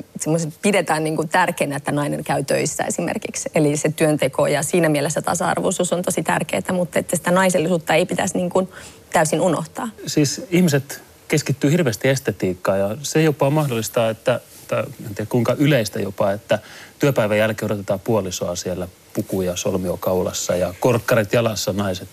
[0.62, 3.50] pidetään niin kuin tärkeänä, että nainen käy töissä esimerkiksi.
[3.54, 8.06] Eli se työnteko ja siinä mielessä tasa-arvoisuus on tosi tärkeää, mutta että sitä naisellisuutta ei
[8.06, 8.68] pitäisi niin kuin
[9.12, 9.88] täysin unohtaa.
[10.06, 16.00] Siis ihmiset keskittyy hirveästi estetiikkaan ja se jopa mahdollistaa, että, tai en tiedä kuinka yleistä
[16.00, 16.59] jopa, että
[16.98, 22.09] työpäivän jälkeen odotetaan puolisoa siellä pukuja solmio kaulassa ja korkkarit jalassa naiset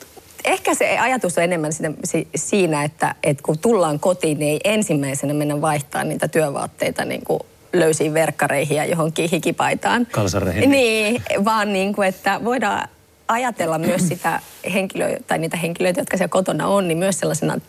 [0.46, 1.92] ehkä se ajatus on enemmän sitä,
[2.36, 7.40] siinä, että, että kun tullaan kotiin, niin ei ensimmäisenä mennä vaihtaa niitä työvaatteita niin kuin
[7.74, 10.08] löysiin verkkareihin ja johonkin hikipaitaan.
[10.12, 10.72] Kalsareihin.
[10.72, 12.88] Niin, vaan niin kuin, että voidaan
[13.28, 14.42] ajatella myös sitä
[14.74, 17.60] henkilöä, tai niitä henkilöitä, jotka siellä kotona on, niin myös sellaisena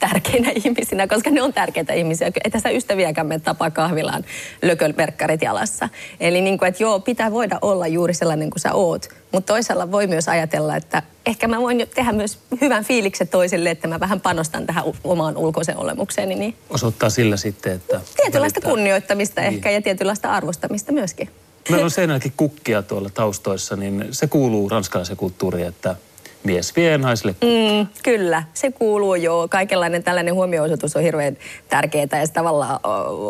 [0.00, 2.30] tärkeinä ihmisinä, koska ne on tärkeitä ihmisiä.
[2.44, 4.24] Että sä ystäviäkään me tapaa kahvilaan
[4.62, 5.88] lökölverkkarit jalassa.
[6.20, 9.08] Eli niin kuin, että joo, pitää voida olla juuri sellainen kuin sä oot.
[9.32, 13.88] Mutta toisaalta voi myös ajatella, että ehkä mä voin tehdä myös hyvän fiiliksen toiselle, että
[13.88, 16.34] mä vähän panostan tähän omaan ulkoiseen olemukseeni.
[16.34, 18.00] Niin Osoittaa sillä sitten, että...
[18.16, 18.70] Tietynlaista välittää.
[18.70, 19.54] kunnioittamista niin.
[19.54, 21.30] ehkä ja tietynlaista arvostamista myöskin.
[21.70, 25.96] Meillä on seinälläkin kukkia tuolla taustoissa, niin se kuuluu ranskalaisen kulttuuriin, että
[26.44, 29.46] mies vie naiselle mm, Kyllä, se kuuluu jo.
[29.50, 31.36] Kaikenlainen tällainen huomioisoitus on hirveän
[31.68, 32.80] tärkeää ja tavallaan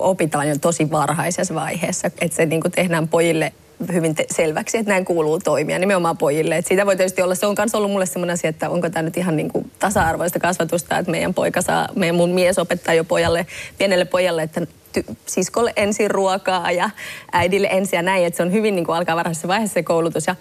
[0.00, 2.06] opitaan jo tosi varhaisessa vaiheessa.
[2.06, 3.52] Että se niin tehdään pojille
[3.92, 6.56] hyvin te- selväksi, että näin kuuluu toimia nimenomaan pojille.
[6.56, 9.02] Et siitä voi tietysti olla, se on myös ollut mulle sellainen asia, että onko tämä
[9.02, 13.04] nyt ihan niin kuin tasa-arvoista kasvatusta, että meidän poika saa, meidän mun mies opettaa jo
[13.04, 13.46] pojalle,
[13.78, 14.60] pienelle pojalle, että
[14.98, 16.90] ty- siskolle ensin ruokaa ja
[17.32, 20.26] äidille ensin ja näin, että se on hyvin niin kuin alkaa varhaisessa vaiheessa se koulutus
[20.26, 20.36] ja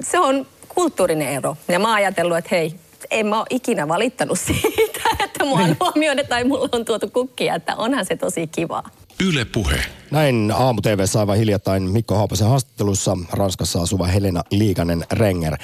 [0.00, 1.56] se on kulttuurinen ero.
[1.68, 2.74] Ja mä oon ajatellut, että hei,
[3.10, 5.76] en mä ole ikinä valittanut siitä, että mua on niin.
[5.80, 8.90] huomioida tai mulla on tuotu kukkia, että onhan se tosi kivaa.
[9.20, 9.80] Yle Puhe.
[10.10, 15.56] Näin aamu tv aivan hiljattain Mikko Haapasen haastattelussa Ranskassa asuva Helena Liikanen Renger.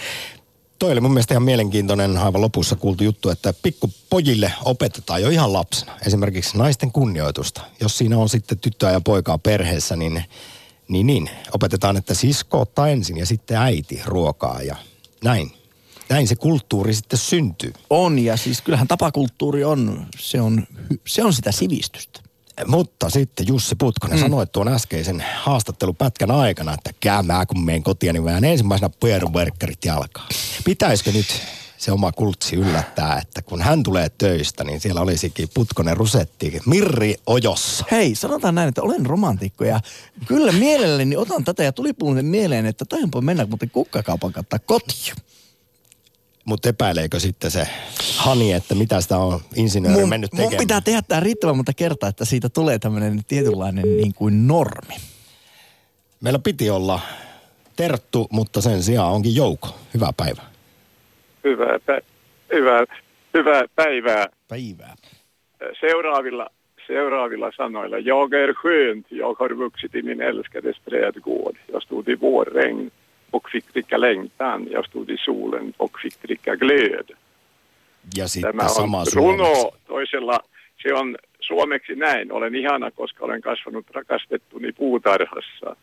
[0.78, 5.52] Toi oli mun mielestä ihan mielenkiintoinen aivan lopussa kuultu juttu, että pikkupojille opetetaan jo ihan
[5.52, 5.92] lapsena.
[6.06, 7.60] Esimerkiksi naisten kunnioitusta.
[7.80, 10.24] Jos siinä on sitten tyttöä ja poikaa perheessä, niin,
[10.88, 14.76] niin, niin opetetaan, että sisko ottaa ensin ja sitten äiti ruokaa ja
[15.24, 15.52] näin.
[16.08, 17.72] Näin se kulttuuri sitten syntyy.
[17.90, 20.66] On ja siis kyllähän tapakulttuuri on, se on,
[21.06, 22.20] se on sitä sivistystä.
[22.66, 24.22] Mutta sitten Jussi Putkonen mm.
[24.22, 30.28] sanoi tuon äskeisen haastattelupätkän aikana, että käymään kun menen kotiin, niin vähän ensimmäisenä pyöräverkkarit jalkaa.
[30.64, 31.26] Pitäisikö nyt
[31.80, 37.14] se oma kultsi yllättää, että kun hän tulee töistä, niin siellä olisikin Putkonen rusetti Mirri
[37.26, 37.84] Ojossa.
[37.90, 39.80] Hei, sanotaan näin, että olen romantikko ja
[40.26, 45.14] kyllä mielelläni otan tätä ja tuli mieleen, että toihanpa mennä muuten kukkakaupan kattaa kotiin.
[46.44, 47.68] Mutta epäileekö sitten se
[48.16, 50.52] Hani, että mitä sitä on insinööri mun, mennyt tekemään?
[50.52, 54.94] Mun pitää tehdä tämä riittävän monta kertaa, että siitä tulee tämmöinen tietynlainen niin kuin normi.
[56.20, 57.00] Meillä piti olla
[57.76, 59.78] Terttu, mutta sen sijaan onkin Jouko.
[59.94, 60.50] Hyvää päivää.
[61.44, 62.02] Hyvää, pä-
[62.52, 62.84] hyvää,
[63.34, 64.26] hyvää päivää.
[64.48, 64.94] Päivää.
[65.80, 66.48] Seuraavilla,
[66.86, 67.98] seuraavilla sanoilla.
[67.98, 71.56] Jag är skönt, jag har vuxit i min älskades trädgård.
[71.72, 72.90] Jag stod i vårregn
[73.30, 74.66] och fick dricka längtan.
[74.70, 77.10] Jag stod i solen och fick dricka glöd.
[78.16, 79.44] Ja sitten Tämä sama on suomeksi.
[79.44, 80.40] runo toisella.
[80.82, 82.32] Se on suomeksi näin.
[82.32, 85.76] Olen ihana, koska olen kasvanut rakastettuni puutarhassa.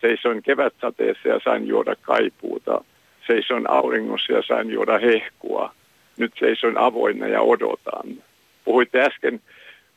[0.00, 2.84] Seisoin kevätsateessa ja sain juoda kaipuuta.
[3.26, 5.74] Seisoin auringossa ja sain juoda hehkua.
[6.16, 8.22] Nyt seisoin avoinna ja odotan.
[8.64, 9.40] Puhuitte äsken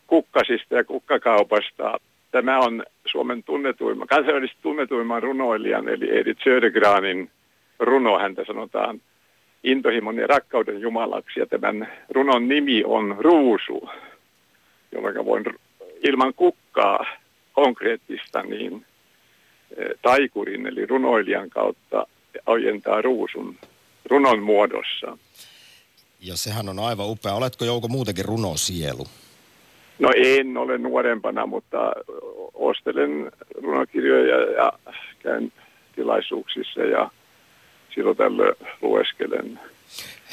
[0.07, 1.99] kukkasista ja kukkakaupasta.
[2.31, 7.29] Tämä on Suomen tunnetuimman, kansainvälisesti tunnetuimman runoilijan eli Edith Södergranin
[7.79, 8.19] runo.
[8.19, 9.01] Häntä sanotaan
[9.63, 11.39] intohimon ja rakkauden jumalaksi.
[11.39, 13.89] Ja tämän runon nimi on Ruusu,
[14.91, 15.43] jolloin voin
[16.03, 17.05] ilman kukkaa
[17.53, 18.85] konkreettista niin
[19.77, 22.07] eh, taikurin eli runoilijan kautta
[22.45, 23.55] ojentaa ruusun
[24.09, 25.17] runon muodossa.
[26.19, 27.33] Ja sehän on aivan upea.
[27.33, 29.07] Oletko Jouko muutenkin runosielu?
[29.99, 31.77] No en ole nuorempana, mutta
[32.53, 34.73] ostelen runokirjoja ja
[35.19, 35.53] käyn
[35.95, 37.11] tilaisuuksissa ja
[37.95, 39.59] silloin tällöin lueskelen.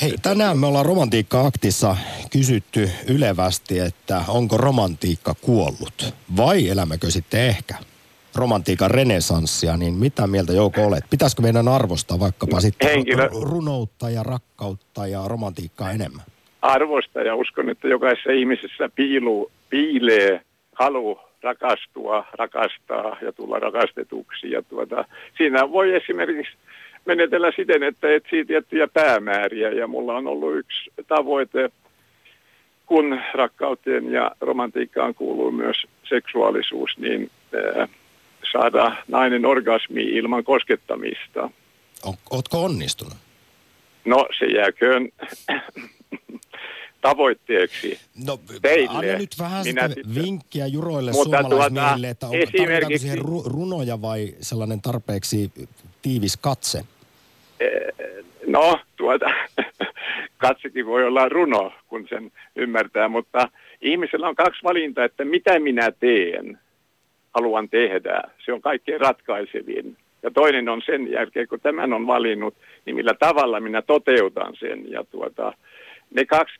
[0.02, 1.96] Hei, tänään me ollaan Romantiikka-aktissa
[2.30, 7.74] kysytty ylevästi, että onko romantiikka kuollut vai elämmekö sitten ehkä
[8.34, 11.04] romantiikan renesanssia, niin mitä mieltä Jouko olet?
[11.10, 16.24] Pitäisikö meidän arvostaa vaikkapa sitten Henkilö- ru- runoutta ja rakkautta ja romantiikkaa enemmän?
[16.64, 20.40] arvosta ja uskon, että jokaisessa ihmisessä piiluu, piilee
[20.72, 24.50] halu rakastua, rakastaa ja tulla rakastetuksi.
[24.50, 25.04] Ja tuota,
[25.36, 26.52] siinä voi esimerkiksi
[27.04, 31.70] menetellä siten, että etsii tiettyjä päämääriä ja mulla on ollut yksi tavoite,
[32.86, 37.30] kun rakkauteen ja romantiikkaan kuuluu myös seksuaalisuus, niin
[38.52, 41.50] saada nainen orgasmi ilman koskettamista.
[42.02, 43.14] On, ootko onnistunut?
[44.04, 45.08] No se jääköön
[47.00, 47.98] tavoitteeksi.
[48.26, 48.88] No, Teille.
[48.98, 52.98] anna nyt vähän Minä sitä sitten- vinkkiä juroille Mutta suomalaismiehille, tuota, että onko tarvitaanko esimerkiksi-
[52.98, 55.52] siihen ru- runoja vai sellainen tarpeeksi
[56.02, 56.84] tiivis katse?
[58.46, 59.26] No, tuota,
[60.38, 63.48] katsekin voi olla runo, kun sen ymmärtää, mutta
[63.80, 66.58] ihmisellä on kaksi valintaa, että mitä minä teen,
[67.34, 68.22] haluan tehdä.
[68.44, 69.96] Se on kaikkein ratkaisevin.
[70.22, 72.54] Ja toinen on sen jälkeen, kun tämän on valinnut,
[72.86, 74.90] niin millä tavalla minä toteutan sen.
[74.90, 75.52] Ja tuota,
[76.10, 76.54] ne kaksi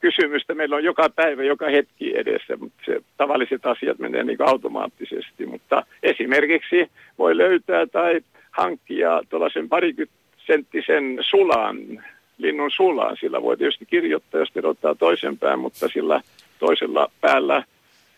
[0.00, 5.46] kysymystä meillä on joka päivä, joka hetki edessä, mutta se, tavalliset asiat menee niin automaattisesti.
[5.46, 12.04] Mutta esimerkiksi voi löytää tai hankkia tuollaisen parikymmensenttisen sulan,
[12.38, 13.16] linnun sulan.
[13.20, 14.52] Sillä voi tietysti kirjoittaa, jos
[14.98, 16.20] toisen pään, mutta sillä
[16.58, 17.64] toisella päällä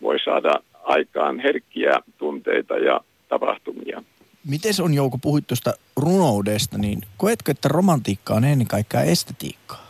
[0.01, 0.53] voi saada
[0.85, 4.03] aikaan herkkiä tunteita ja tapahtumia.
[4.49, 9.85] Miten on Jouko, puhuit tuosta runoudesta, niin koetko, että romantiikka on ennen kaikkea estetiikkaa?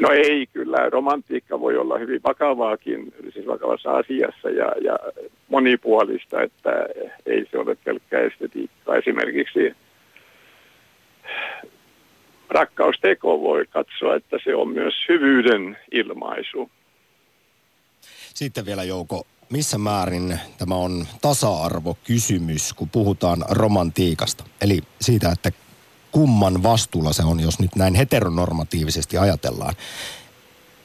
[0.00, 4.98] No ei, kyllä romantiikka voi olla hyvin vakavaakin, siis vakavassa asiassa ja, ja
[5.48, 6.70] monipuolista, että
[7.26, 8.96] ei se ole pelkkää estetiikkaa.
[8.96, 9.76] Esimerkiksi
[12.48, 16.70] rakkausteko voi katsoa, että se on myös hyvyyden ilmaisu.
[18.34, 24.44] Sitten vielä Jouko, missä määrin tämä on tasa-arvokysymys, kun puhutaan romantiikasta?
[24.60, 25.52] Eli siitä, että
[26.12, 29.74] kumman vastuulla se on, jos nyt näin heteronormatiivisesti ajatellaan.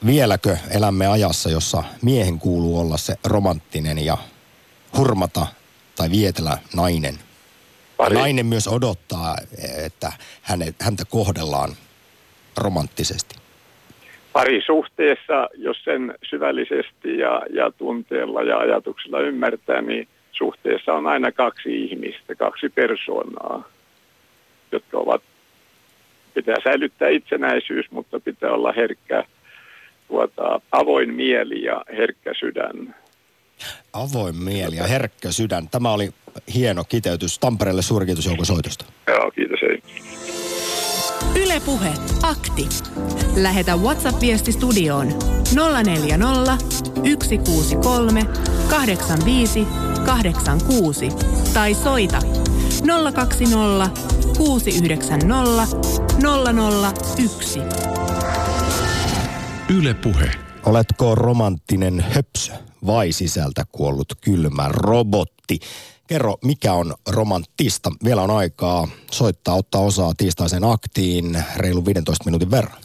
[0.06, 4.18] Vieläkö elämme ajassa, jossa miehen kuuluu olla se romanttinen ja
[4.98, 5.48] hurmata
[5.96, 7.20] tai vietellä nainen?
[7.98, 9.38] Pari- Nainen myös odottaa,
[9.78, 11.76] että hänet, häntä kohdellaan
[12.58, 13.36] romanttisesti.
[14.34, 21.84] Parisuhteessa, jos sen syvällisesti ja, ja tunteella ja ajatuksella ymmärtää, niin suhteessa on aina kaksi
[21.84, 23.70] ihmistä, kaksi persoonaa,
[24.72, 25.22] jotka ovat,
[26.34, 29.24] pitää säilyttää itsenäisyys, mutta pitää olla herkkä,
[30.08, 32.96] tuota, avoin mieli ja herkkä sydän.
[33.94, 35.70] Avoin mieli ja herkkä sydän.
[35.70, 36.10] Tämä oli
[36.54, 37.40] hieno kiteytys.
[37.40, 38.86] Tampereelle suuri kiitos Jouko soitosta.
[39.08, 39.60] Joo, kiitos.
[39.62, 39.82] Hei.
[41.44, 41.90] Ylepuhe
[42.24, 42.68] akti.
[43.36, 45.08] Lähetä WhatsApp-viesti studioon
[45.84, 46.58] 040
[47.24, 48.26] 163
[48.70, 49.68] 85
[50.06, 51.10] 86
[51.54, 52.20] tai soita
[53.14, 54.02] 020
[54.38, 55.78] 690
[57.18, 57.60] 001.
[59.78, 60.32] Yle Puhe.
[60.66, 62.54] Oletko romanttinen höpsö
[62.86, 65.60] vai sisältä kuollut kylmä robotti?
[66.08, 67.92] Kerro, mikä on romanttista?
[68.04, 72.84] Vielä on aikaa soittaa, ottaa osaa tiistaisen aktiin reilu 15 minuutin verran.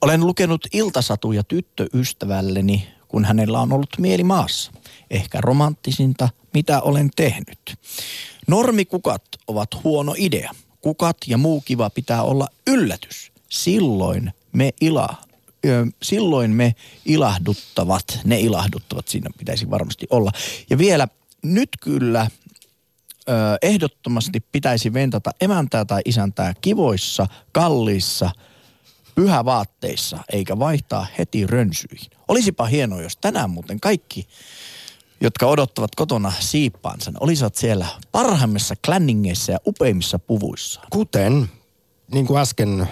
[0.00, 4.72] Olen lukenut iltasatuja tyttöystävälleni, kun hänellä on ollut mieli maassa.
[5.10, 7.74] Ehkä romanttisinta, mitä olen tehnyt.
[8.46, 10.52] Normikukat ovat huono idea.
[10.80, 13.32] Kukat ja muu kiva pitää olla yllätys.
[13.48, 15.14] Silloin me ila,
[16.02, 20.30] silloin me ilahduttavat, ne ilahduttavat siinä pitäisi varmasti olla.
[20.70, 21.08] Ja vielä
[21.42, 22.30] nyt kyllä
[23.62, 28.30] ehdottomasti pitäisi ventata emäntää tai isäntää kivoissa, kalliissa,
[29.16, 32.10] pyhävaatteissa, eikä vaihtaa heti rönsyihin.
[32.28, 34.28] Olisipa hienoa, jos tänään muuten kaikki
[35.20, 40.80] jotka odottavat kotona siippaansa, olisivat siellä parhaimmissa klänningeissä ja upeimmissa puvuissa.
[40.90, 41.50] Kuten,
[42.12, 42.88] niin kuin äsken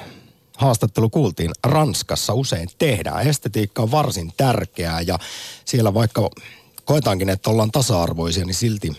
[0.57, 3.27] haastattelu kuultiin, Ranskassa usein tehdään.
[3.27, 5.19] Estetiikka on varsin tärkeää ja
[5.65, 6.31] siellä vaikka
[6.85, 8.93] koetaankin, että ollaan tasa-arvoisia, niin silti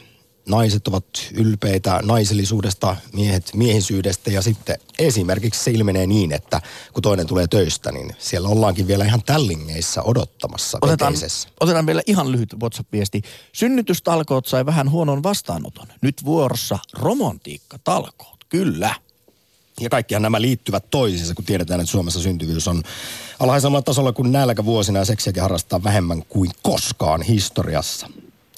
[0.50, 6.62] naiset ovat ylpeitä naisellisuudesta, miehet miehisyydestä ja sitten esimerkiksi se ilmenee niin, että
[6.94, 11.50] kun toinen tulee töistä, niin siellä ollaankin vielä ihan tällingeissä odottamassa Otetaan, veteisessä.
[11.60, 13.22] otetaan vielä ihan lyhyt WhatsApp-viesti.
[13.54, 15.88] Synnytystalkoot sai vähän huonon vastaanoton.
[16.02, 18.36] Nyt vuorossa romantiikkatalkoot.
[18.50, 18.96] Kyllä.
[19.80, 22.84] Ja kaikkihan nämä liittyvät toisiinsa, kun tiedetään, että Suomessa syntyvyys on
[23.40, 28.10] alhaisemmalla tasolla kuin nälkävuosina ja seksiäkin harrastaa vähemmän kuin koskaan historiassa.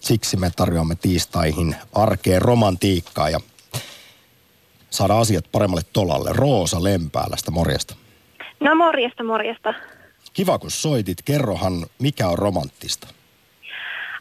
[0.02, 3.40] Siksi me tarjoamme tiistaihin arkeen romantiikkaa ja
[4.90, 6.30] saada asiat paremmalle tolalle.
[6.34, 7.96] Roosa Lempäälästä, morjesta.
[8.60, 9.74] No morjesta, morjesta.
[10.34, 11.18] Kiva kun soitit.
[11.26, 13.08] Kerrohan, mikä on romanttista?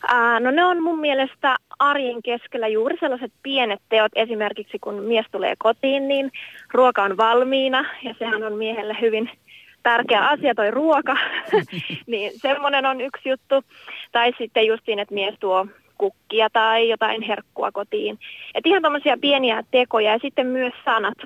[0.08, 4.12] Ää, no ne on mun mielestä arjen keskellä juuri sellaiset pienet teot.
[4.14, 6.32] Esimerkiksi kun mies tulee kotiin, niin
[6.72, 9.30] ruoka on valmiina ja sehän on miehelle hyvin
[9.82, 11.16] tärkeä asia toi ruoka.
[12.06, 13.54] niin semmoinen on yksi juttu.
[14.16, 15.66] Tai sitten justiin, että mies tuo
[15.98, 18.18] kukkia tai jotain herkkua kotiin.
[18.54, 21.18] Et ihan tämmöisiä pieniä tekoja ja sitten myös sanat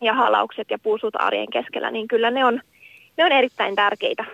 [0.00, 2.60] ja halaukset ja puusut arjen keskellä, niin kyllä ne on,
[3.16, 4.24] ne on erittäin tärkeitä.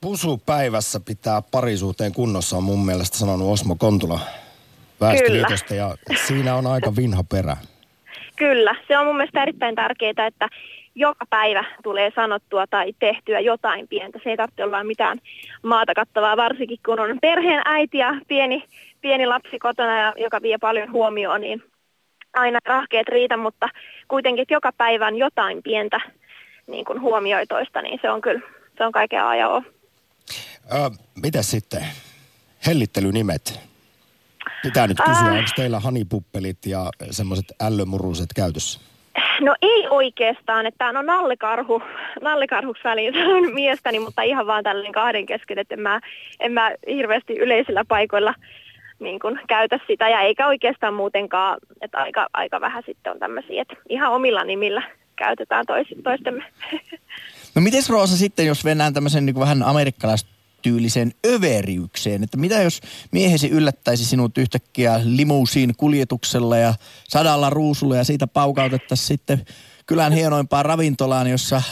[0.00, 4.20] Pusu päivässä pitää parisuuteen kunnossa, on mun mielestä sanonut Osmo Kontula
[5.00, 5.94] Väestöliitosta ja
[6.26, 7.56] siinä on aika vinha perä.
[8.36, 10.48] Kyllä, se on mun mielestä erittäin tärkeää, että
[10.94, 14.18] joka päivä tulee sanottua tai tehtyä jotain pientä.
[14.24, 15.18] Se ei tarvitse olla mitään
[15.62, 18.64] maata kattavaa, varsinkin kun on perheen äiti ja pieni,
[19.00, 21.62] pieni lapsi kotona, ja, joka vie paljon huomioon, niin
[22.34, 23.68] aina rahkeet riitä, mutta
[24.08, 26.00] kuitenkin että joka päivä on jotain pientä
[26.66, 28.40] niin kuin huomioitoista, niin se on kyllä,
[28.78, 29.66] se on kaiken ajan
[30.72, 30.90] Ö,
[31.22, 31.86] mitä sitten?
[32.66, 33.60] Hellittelynimet.
[34.62, 35.34] Pitää nyt kysyä, Äh.
[35.34, 38.93] onko teillä hanipuppelit ja semmoiset ällömuruset käytössä?
[39.40, 41.82] No ei oikeastaan, että no nallekarhu,
[42.20, 46.00] nallekarhuksi väliin sanon miestäni, mutta ihan vaan tällainen kahden kesken, että en mä,
[46.40, 48.34] en mä hirveästi yleisillä paikoilla
[48.98, 53.62] niin kuin käytä sitä ja eikä oikeastaan muutenkaan, että aika, aika vähän sitten on tämmöisiä,
[53.62, 54.82] että ihan omilla nimillä
[55.16, 56.44] käytetään tois, toistemme.
[57.54, 59.62] No miten Roosa sitten, jos mennään tämmöisen niin vähän
[60.64, 62.80] amerikkalaistyylisen överiukseen, että mitä jos
[63.12, 66.74] miehesi yllättäisi sinut yhtäkkiä limuusiin kuljetuksella ja
[67.08, 69.44] sadalla ruusulla ja siitä paukautettaisiin sitten
[69.86, 71.62] kylän hienoimpaan ravintolaan, jossa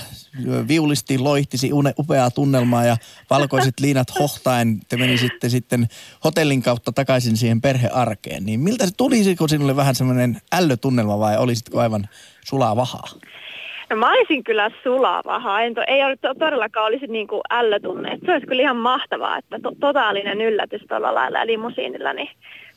[0.69, 2.97] viulisti loihtisi upeaa tunnelmaa ja
[3.31, 5.89] valkoiset liinat hohtaen te menisitte sitten
[6.25, 8.45] hotellin kautta takaisin siihen perhearkeen.
[8.45, 12.09] Niin miltä se tulisiko sinulle vähän semmoinen ällötunnelma vai olisitko aivan
[12.45, 13.09] sulaa vahaa?
[13.93, 18.19] No mä olisin kyllä sulavaha, en to, ei ole to, todellakaan olisi niin kuin ällötunne.
[18.27, 22.29] Se olisi kyllä ihan mahtavaa, että to, totaalinen yllätys tuolla lailla limusiinilla, niin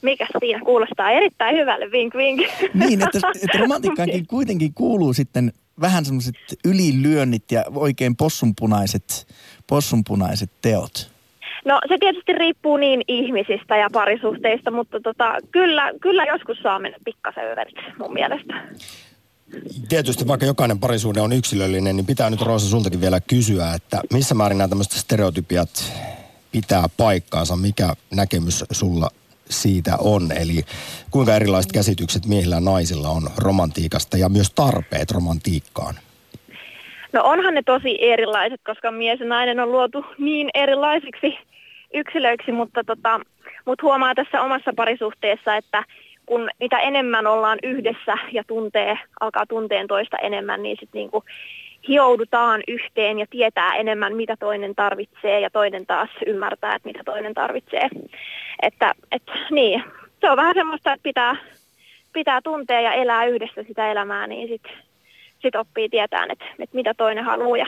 [0.01, 2.41] mikä siinä kuulostaa erittäin hyvälle, vink vink.
[2.74, 5.51] Niin, että, että romantiikkaankin kuitenkin kuuluu sitten
[5.82, 6.36] vähän semmoiset
[6.66, 9.28] ylilyönnit ja oikein possunpunaiset,
[9.68, 11.16] possunpunaiset teot.
[11.66, 16.97] No se tietysti riippuu niin ihmisistä ja parisuhteista, mutta tota, kyllä, kyllä joskus saa mennä
[17.05, 18.53] pikkasen överiksi mun mielestä.
[19.89, 24.36] Tietysti vaikka jokainen parisuhde on yksilöllinen, niin pitää nyt Roosa sultakin vielä kysyä, että missä
[24.36, 25.93] määrin nämä tämmöiset stereotypiat
[26.51, 29.10] pitää paikkaansa, mikä näkemys sulla
[29.49, 30.64] siitä on, eli
[31.12, 35.95] kuinka erilaiset käsitykset miehillä ja naisilla on romantiikasta ja myös tarpeet romantiikkaan.
[37.14, 41.38] No onhan ne tosi erilaiset, koska mies ja nainen on luotu niin erilaisiksi
[41.93, 43.20] yksilöiksi, mutta tota,
[43.66, 45.84] mut huomaa tässä omassa parisuhteessa, että
[46.26, 51.23] kun mitä enemmän ollaan yhdessä ja tuntee, alkaa tunteen toista enemmän, niin sitten niinku
[51.88, 57.34] hioudutaan yhteen ja tietää enemmän, mitä toinen tarvitsee ja toinen taas ymmärtää, että mitä toinen
[57.34, 57.89] tarvitsee.
[58.61, 59.84] Että et, niin,
[60.21, 61.36] se on vähän semmoista, että pitää,
[62.13, 64.71] pitää tuntea ja elää yhdessä sitä elämää, niin sitten
[65.41, 67.65] sit oppii tietään, että, että mitä toinen haluaa ja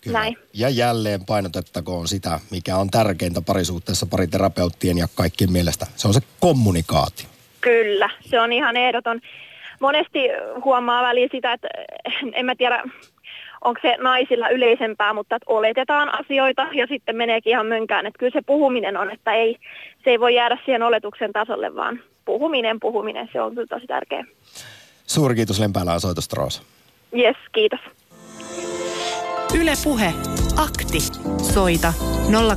[0.00, 0.18] Kyllä.
[0.18, 0.38] näin.
[0.54, 5.86] Ja jälleen painotettakoon sitä, mikä on tärkeintä parisuhteessa pariterapeuttien ja kaikkien mielestä.
[5.96, 7.31] Se on se kommunikaatio.
[7.62, 9.20] Kyllä, se on ihan ehdoton.
[9.80, 10.18] Monesti
[10.64, 11.68] huomaa väliin sitä, että
[12.32, 12.82] en mä tiedä,
[13.64, 18.06] onko se naisilla yleisempää, mutta että oletetaan asioita ja sitten meneekin ihan mönkään.
[18.06, 19.56] Että kyllä se puhuminen on, että ei,
[20.04, 24.24] se ei voi jäädä siihen oletuksen tasolle, vaan puhuminen, puhuminen, se on kyllä tosi tärkeä.
[25.06, 26.62] Suuri kiitos Lempäälään soitosta Roosa.
[27.16, 27.80] Yes, kiitos.
[29.60, 30.14] Yle Puhe.
[30.56, 31.00] Akti.
[31.52, 31.92] Soita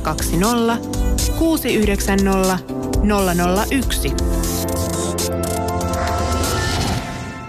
[0.02, 0.76] 020
[1.38, 2.58] 690
[3.76, 4.45] 001.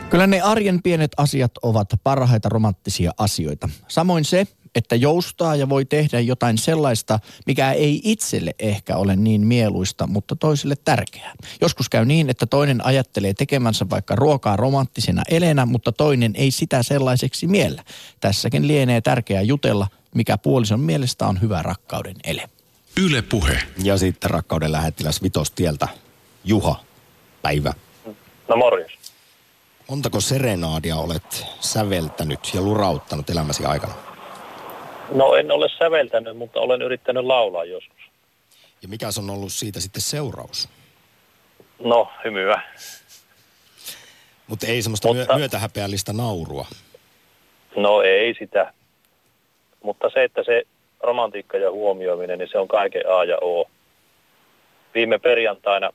[0.10, 3.70] Kyllä ne arjen pienet asiat ovat parhaita romanttisia asioita.
[3.88, 9.48] Samoin se, että joustaa ja voi tehdä jotain sellaista, mikä ei itselle ehkä ole niin
[9.48, 11.34] mieluista, mutta toiselle tärkeää.
[11.62, 16.84] Joskus käy niin, että toinen ajattelee tekemänsä vaikka ruokaa romanttisena elenä, mutta toinen ei sitä
[16.84, 17.84] sellaiseksi miellä.
[18.20, 22.50] Tässäkin lienee tärkeää jutella, mikä puolison mielestä on hyvä rakkauden ele.
[22.98, 23.60] Yle Puhe.
[23.84, 25.88] Ja sitten rakkauden lähettiläs Vitostieltä
[26.44, 26.84] Juha,
[27.42, 27.74] päivä.
[28.50, 29.07] No morjes.
[29.90, 33.94] Montako serenaadia olet säveltänyt ja lurauttanut elämäsi aikana?
[35.12, 37.98] No en ole säveltänyt, mutta olen yrittänyt laulaa joskus.
[38.82, 40.70] Ja mikä on ollut siitä sitten seuraus?
[41.80, 42.62] No, hymyä.
[44.48, 46.66] Mutta ei semmoista Mutta- myö- myötähäpeällistä naurua.
[47.76, 48.74] No ei sitä.
[49.84, 50.64] Mutta se, että se
[51.04, 53.66] romantiikka ja huomioiminen, niin se on kaiken A ja O.
[54.96, 55.90] Viime perjantaina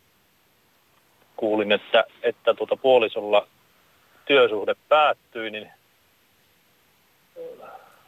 [1.36, 3.46] kuulin, että, että tuota puolisolla
[4.24, 5.70] työsuhde päättyi, niin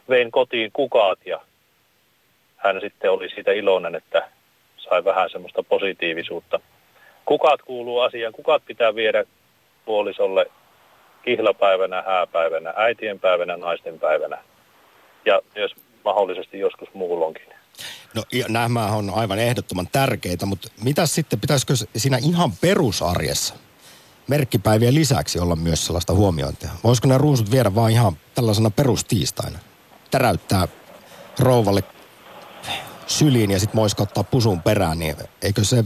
[0.08, 1.40] vein kotiin kukaat ja
[2.56, 4.28] hän sitten oli siitä iloinen, että
[4.76, 6.60] sai vähän semmoista positiivisuutta.
[7.24, 8.32] Kukat kuuluu asiaan.
[8.32, 9.24] Kukat pitää viedä
[9.84, 10.46] puolisolle
[11.24, 14.38] kihlapäivänä, hääpäivänä, äitienpäivänä, naistenpäivänä
[15.24, 17.46] ja myös mahdollisesti joskus muulloinkin.
[18.14, 23.54] No nämä on aivan ehdottoman tärkeitä, mutta mitä sitten, pitäisikö siinä ihan perusarjessa
[24.28, 26.70] merkkipäivien lisäksi olla myös sellaista huomiointia?
[26.84, 29.58] Voisiko ne ruusut viedä vaan ihan tällaisena perustiistaina?
[30.10, 30.68] Täräyttää
[31.38, 31.82] rouvalle
[33.06, 35.84] syliin ja sitten moiskauttaa pusun perään, niin eikö se,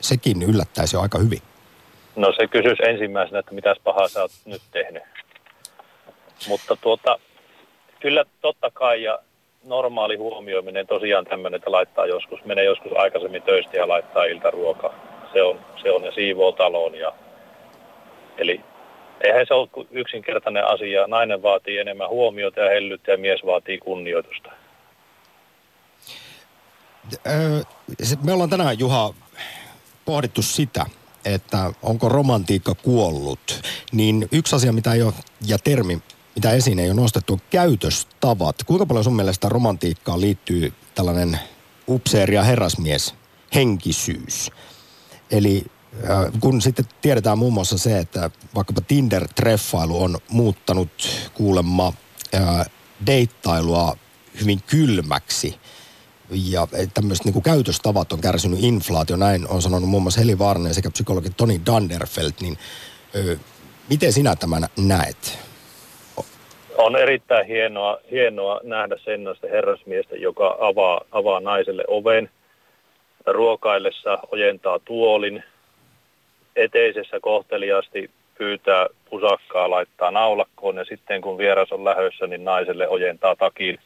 [0.00, 1.42] sekin yllättäisi jo aika hyvin?
[2.16, 5.02] No se kysyisi ensimmäisenä, että mitäs pahaa sä oot nyt tehnyt.
[6.48, 7.18] Mutta tuota,
[8.00, 9.18] kyllä totta kai ja
[9.64, 14.94] normaali huomioiminen tosiaan tämmöinen, että laittaa joskus, menee joskus aikaisemmin töistä ja laittaa iltaruokaa.
[15.32, 16.94] Se on, se on ja siivoo talon.
[16.94, 17.12] Ja,
[18.40, 18.60] eli
[19.20, 21.06] eihän se ole yksinkertainen asia.
[21.06, 24.50] Nainen vaatii enemmän huomiota ja hellyttä ja mies vaatii kunnioitusta.
[28.24, 29.14] Me ollaan tänään, Juha,
[30.04, 30.86] pohdittu sitä,
[31.24, 33.62] että onko romantiikka kuollut.
[33.92, 35.12] Niin yksi asia, mitä ei ole,
[35.46, 35.98] ja termi,
[36.34, 38.56] mitä esiin ei ole nostettu, käytöstavat.
[38.66, 41.38] Kuinka paljon sun mielestä romantiikkaan liittyy tällainen
[41.88, 43.14] upseeri ja herrasmies
[43.54, 44.50] henkisyys?
[45.30, 45.64] Eli
[46.40, 50.90] kun sitten tiedetään muun muassa se, että vaikkapa Tinder-treffailu on muuttanut
[51.34, 51.92] kuulemma
[53.06, 53.96] deittailua
[54.40, 55.54] hyvin kylmäksi
[56.30, 60.90] ja tämmöiset niin käytöstavat on kärsinyt inflaatio, näin on sanonut muun muassa Heli Vaarinen sekä
[60.90, 62.56] psykologi Toni Danderfeld, niin
[63.14, 63.36] ö,
[63.90, 65.38] miten sinä tämän näet?
[66.78, 72.30] On erittäin hienoa, hienoa nähdä sellaista herrasmiestä, joka avaa, avaa naiselle oven
[73.26, 75.42] ruokaillessa, ojentaa tuolin,
[76.62, 83.36] eteisessä kohteliaasti pyytää pusakkaa, laittaa naulakkoon ja sitten kun vieras on lähössä, niin naiselle ojentaa
[83.36, 83.78] takin.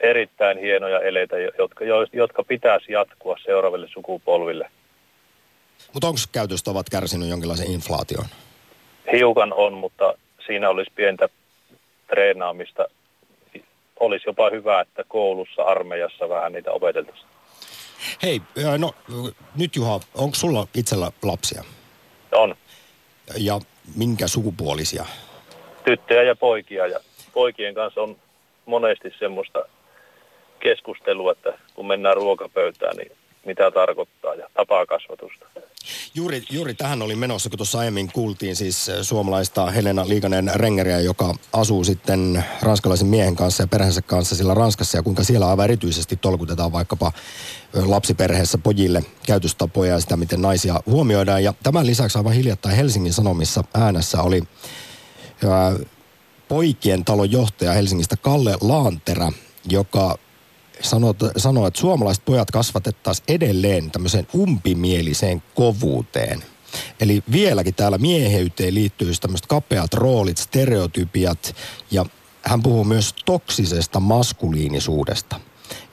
[0.00, 4.70] Erittäin hienoja eleitä, jotka, jo- jotka pitäisi jatkua seuraaville sukupolville.
[5.92, 8.26] Mutta onko käytöstavat kärsinyt jonkinlaisen inflaation?
[9.12, 10.14] Hiukan on, mutta
[10.46, 11.28] siinä olisi pientä
[12.06, 12.86] treenaamista.
[14.00, 17.33] Olisi jopa hyvä, että koulussa, armeijassa vähän niitä opeteltaisiin.
[18.22, 18.42] Hei,
[18.78, 18.94] no
[19.56, 21.64] nyt Juha, onko sulla itsellä lapsia?
[22.32, 22.56] On
[23.36, 23.60] Ja
[23.96, 25.04] minkä sukupuolisia?
[25.84, 27.00] tyttöjä ja poikia ja
[27.32, 28.16] poikien kanssa on
[28.66, 29.64] monesti semmoista
[30.60, 33.12] keskustelua, että kun mennään ruokapöytään, niin
[33.46, 35.46] mitä tarkoittaa ja tapakasvatusta.
[36.14, 41.00] Juuri, juuri tähän oli menossa, kun tuossa aiemmin kuultiin siis äh, suomalaista Helena Liikanen Rengeriä,
[41.00, 45.64] joka asuu sitten ranskalaisen miehen kanssa ja perheensä kanssa sillä Ranskassa ja kuinka siellä aivan
[45.64, 47.12] erityisesti tolkutetaan vaikkapa
[47.76, 51.44] ö, lapsiperheessä pojille käytöstapoja ja sitä, miten naisia huomioidaan.
[51.44, 54.42] Ja tämän lisäksi aivan hiljattain Helsingin Sanomissa äänessä oli
[55.44, 55.84] ö,
[56.48, 59.32] poikien talon johtaja Helsingistä Kalle Laanterä,
[59.68, 60.18] joka
[60.80, 66.44] sanoo, sanoo, että suomalaiset pojat kasvatettaisiin edelleen tämmöiseen umpimieliseen kovuuteen.
[67.00, 71.56] Eli vieläkin täällä mieheyteen liittyy tämmöiset kapeat roolit, stereotypiat
[71.90, 72.06] ja
[72.42, 75.40] hän puhuu myös toksisesta maskuliinisuudesta.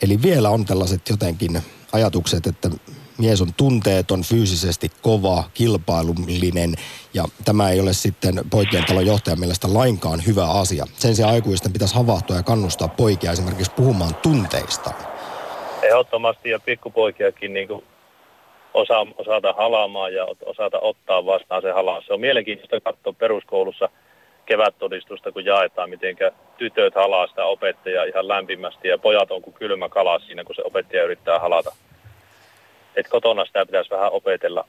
[0.02, 1.62] Eli vielä on tällaiset jotenkin
[1.92, 2.70] ajatukset, että
[3.18, 6.74] mies on tunteeton, fyysisesti kova, kilpailullinen
[7.14, 10.86] ja tämä ei ole sitten poikien talon johtajan mielestä lainkaan hyvä asia.
[10.97, 14.95] Sen sijaan aikuisten pitäisi havahtua ja kannustaa poikia esimerkiksi puhumaan tunteistaan.
[15.82, 17.68] Ehdottomasti ja pikkupoikiakin niin
[18.74, 22.03] osa, osata halaamaan ja osata ottaa vastaan se halaan.
[22.07, 23.89] Se on mielenkiintoista katsoa peruskoulussa
[24.45, 26.16] kevättodistusta, kun jaetaan, miten
[26.57, 30.62] tytöt halaa sitä opettajaa ihan lämpimästi ja pojat on kuin kylmä kala siinä, kun se
[30.66, 31.72] opettaja yrittää halata.
[32.96, 34.68] Et kotona sitä pitäisi vähän opetella.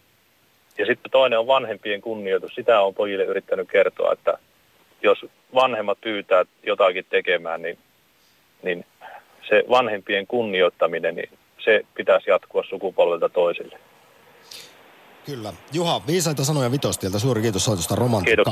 [0.79, 2.55] Ja sitten toinen on vanhempien kunnioitus.
[2.55, 4.39] Sitä on pojille yrittänyt kertoa, että
[5.03, 7.79] jos vanhemmat pyytää jotakin tekemään, niin,
[8.63, 8.85] niin
[9.49, 11.31] se vanhempien kunnioittaminen, niin
[11.65, 13.79] se pitäisi jatkua sukupolvelta toiselle.
[15.27, 15.53] Kyllä.
[15.73, 17.19] Juha, viisaita sanoja Vitostieltä.
[17.19, 18.51] Suuri kiitos soitosta Romantikka.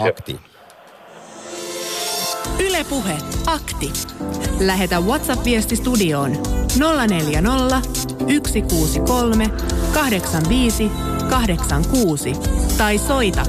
[2.61, 3.93] Ylepuhe Akti.
[4.61, 6.31] Lähetä WhatsApp-viesti studioon
[7.09, 7.83] 040
[8.47, 9.51] 163
[9.95, 10.91] 85
[11.31, 12.33] 86
[12.79, 13.43] tai soita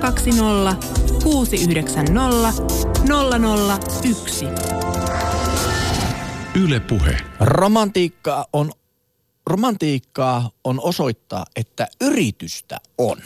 [0.00, 0.76] 020
[1.22, 2.52] 690
[4.02, 4.46] 001.
[6.64, 7.16] Yle Puhe.
[7.40, 8.72] Romantiikka on,
[9.46, 13.18] romantiikkaa on osoittaa, että yritystä on.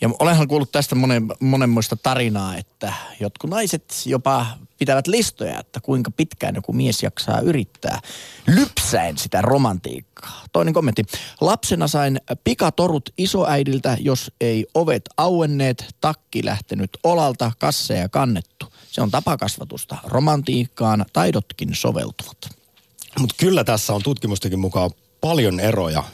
[0.00, 4.46] Ja olenhan kuullut tästä monen, monenmoista tarinaa, että jotkut naiset jopa
[4.78, 8.00] pitävät listoja, että kuinka pitkään joku mies jaksaa yrittää
[8.46, 10.44] lypsäen sitä romantiikkaa.
[10.52, 11.02] Toinen kommentti.
[11.40, 18.66] Lapsena sain pikatorut isoäidiltä, jos ei ovet auenneet, takki lähtenyt olalta, kasseja kannettu.
[18.90, 19.96] Se on tapakasvatusta.
[20.04, 22.38] Romantiikkaan taidotkin soveltuvat.
[23.18, 24.90] Mutta kyllä tässä on tutkimustakin mukaan
[25.20, 26.04] paljon eroja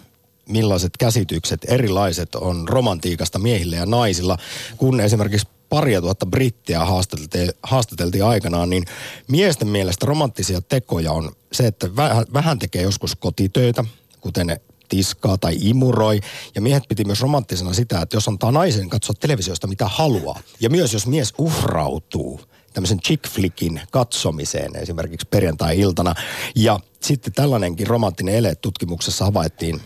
[0.49, 4.39] millaiset käsitykset erilaiset on romantiikasta miehillä ja naisilla,
[4.77, 8.85] kun esimerkiksi paria tuhatta brittiä haastateltiin, haastateltiin aikanaan, niin
[9.29, 13.85] miesten mielestä romanttisia tekoja on se, että vähän, vähän tekee joskus kotitöitä,
[14.21, 16.21] kuten tiskaa tai imuroi.
[16.55, 20.41] Ja miehet piti myös romanttisena sitä, että jos antaa naisen katsoa televisiosta mitä haluaa.
[20.61, 22.41] Ja myös jos mies uhrautuu
[22.73, 26.15] tämmöisen chick flickin katsomiseen esimerkiksi perjantai-iltana.
[26.55, 29.81] Ja sitten tällainenkin romanttinen ele tutkimuksessa havaittiin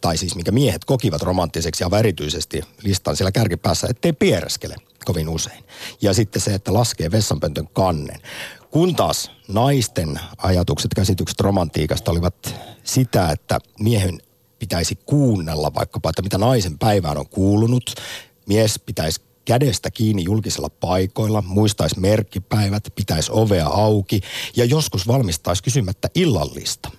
[0.00, 5.64] tai siis mikä miehet kokivat romanttiseksi ja erityisesti listan siellä kärkipäässä, ettei piereskele kovin usein.
[6.02, 8.20] Ja sitten se, että laskee vessanpöntön kannen.
[8.70, 12.54] Kun taas naisten ajatukset, käsitykset romantiikasta olivat
[12.84, 14.22] sitä, että miehen
[14.58, 17.94] pitäisi kuunnella vaikkapa, että mitä naisen päivään on kuulunut.
[18.46, 24.20] Mies pitäisi kädestä kiinni julkisilla paikoilla, muistaisi merkkipäivät, pitäisi ovea auki
[24.56, 26.90] ja joskus valmistaisi kysymättä illallista.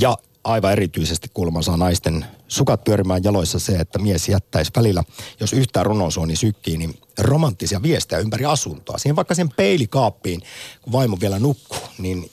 [0.00, 0.16] Ja
[0.50, 5.04] aivan erityisesti kuulemma saa naisten sukat pyörimään jaloissa se, että mies jättäisi välillä,
[5.40, 8.98] jos yhtään runosuoni sykkii, niin romanttisia viestejä ympäri asuntoa.
[8.98, 10.42] Siihen vaikka sen peilikaappiin,
[10.82, 12.30] kun vaimo vielä nukkuu, niin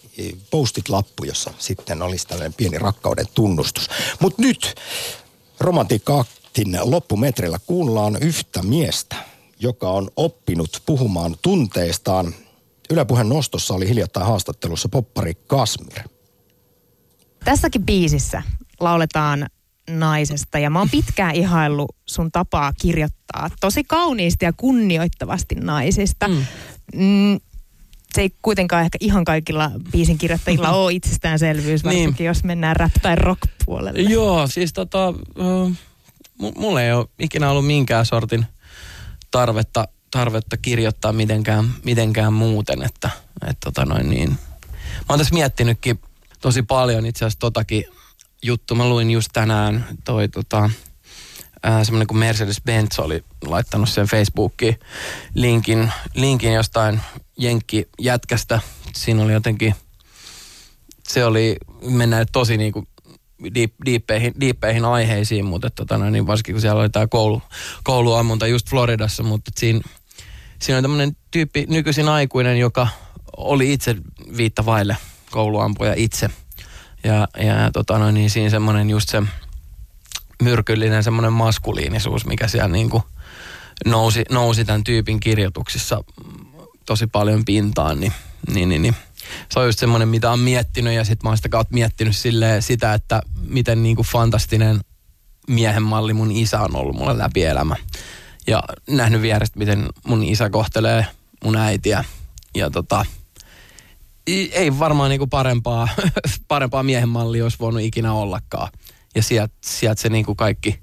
[0.52, 3.90] postit lappu, jossa sitten olisi tällainen pieni rakkauden tunnustus.
[4.20, 4.76] Mutta nyt
[5.60, 9.16] romantiikka-aktin loppumetrillä kuullaan yhtä miestä,
[9.60, 12.36] joka on oppinut puhumaan tunteistaan.
[12.90, 16.00] Ylepuhen nostossa oli hiljattain haastattelussa poppari Kasmir–
[17.48, 18.44] Tässäkin biisissä
[18.80, 19.46] lauletaan
[19.90, 26.28] naisesta ja mä oon pitkään ihaillut sun tapaa kirjoittaa tosi kauniisti ja kunnioittavasti naisista.
[26.28, 26.46] Mm.
[26.96, 27.40] Mm,
[28.14, 31.84] se ei kuitenkaan ehkä ihan kaikilla biisin kirjoittajilla ole itsestäänselvyys, niin.
[31.84, 32.26] varsinkin niin.
[32.28, 34.02] jos mennään rap- tai rock-puolelle.
[34.02, 35.72] Joo, siis tota, uh,
[36.58, 38.46] mulla ei ole ikinä ollut minkään sortin
[39.32, 43.10] tarvetta, tarvetta kirjoittaa mitenkään, mitenkään muuten, että
[43.48, 44.30] et tota noin niin.
[44.30, 46.00] Mä oon tässä miettinytkin
[46.48, 47.86] tosi paljon itse asiassa totakin
[48.44, 48.76] juttu.
[48.76, 50.70] Mä luin just tänään toi tota,
[51.84, 54.80] semmoinen kuin Mercedes-Benz oli laittanut sen Facebookiin
[55.34, 57.02] linkin, linkin jostain
[57.38, 58.60] Jenkki-jätkästä.
[58.96, 59.76] Siinä oli jotenkin,
[61.08, 62.88] se oli, mennään tosi niin kuin
[63.56, 67.42] deep, deepeihin, deepeihin aiheisiin, mutta tota, no, niin varsinkin kun siellä oli tämä koulu,
[67.84, 69.82] kouluammunta just Floridassa, mutta siinä,
[70.62, 72.88] siinä on tämmöinen tyyppi, nykyisin aikuinen, joka
[73.38, 73.96] oli itse
[74.38, 74.98] viittavaille
[75.32, 76.30] kouluampuja itse.
[77.04, 79.24] Ja, ja tota noin, niin siinä semmoinen just se
[80.44, 83.04] myrkyllinen semmoinen maskuliinisuus, mikä siellä niin kuin
[83.86, 86.04] nousi, nousi tämän tyypin kirjoituksissa
[86.86, 88.14] tosi paljon pintaan, niin,
[88.54, 88.96] niin, niin, niin.
[89.50, 92.16] se on just semmoinen, mitä on miettinyt ja sitten mä oon sitä kautta miettinyt
[92.60, 94.80] sitä, että miten niin kuin fantastinen
[95.48, 97.76] miehen malli mun isä on ollut mulle läpi elämä.
[98.48, 101.06] Ja nähnyt vierestä, miten mun isä kohtelee
[101.44, 102.04] mun äitiä.
[102.56, 103.06] Ja tota,
[104.28, 105.88] ei varmaan niinku parempaa,
[106.48, 108.72] parempaa miehen mallia olisi voinut ikinä ollakaan.
[109.16, 110.80] Ja sieltä sielt se niinku kaikki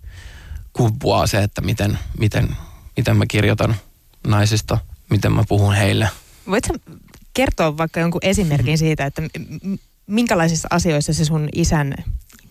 [0.73, 2.57] kumpuaa se, että miten, miten,
[2.97, 3.75] miten mä kirjoitan
[4.27, 4.79] naisista,
[5.11, 6.09] miten mä puhun heille.
[6.51, 6.77] Voitko
[7.35, 9.23] kertoa vaikka jonkun esimerkin siitä, että
[10.07, 11.95] minkälaisissa asioissa se sun isän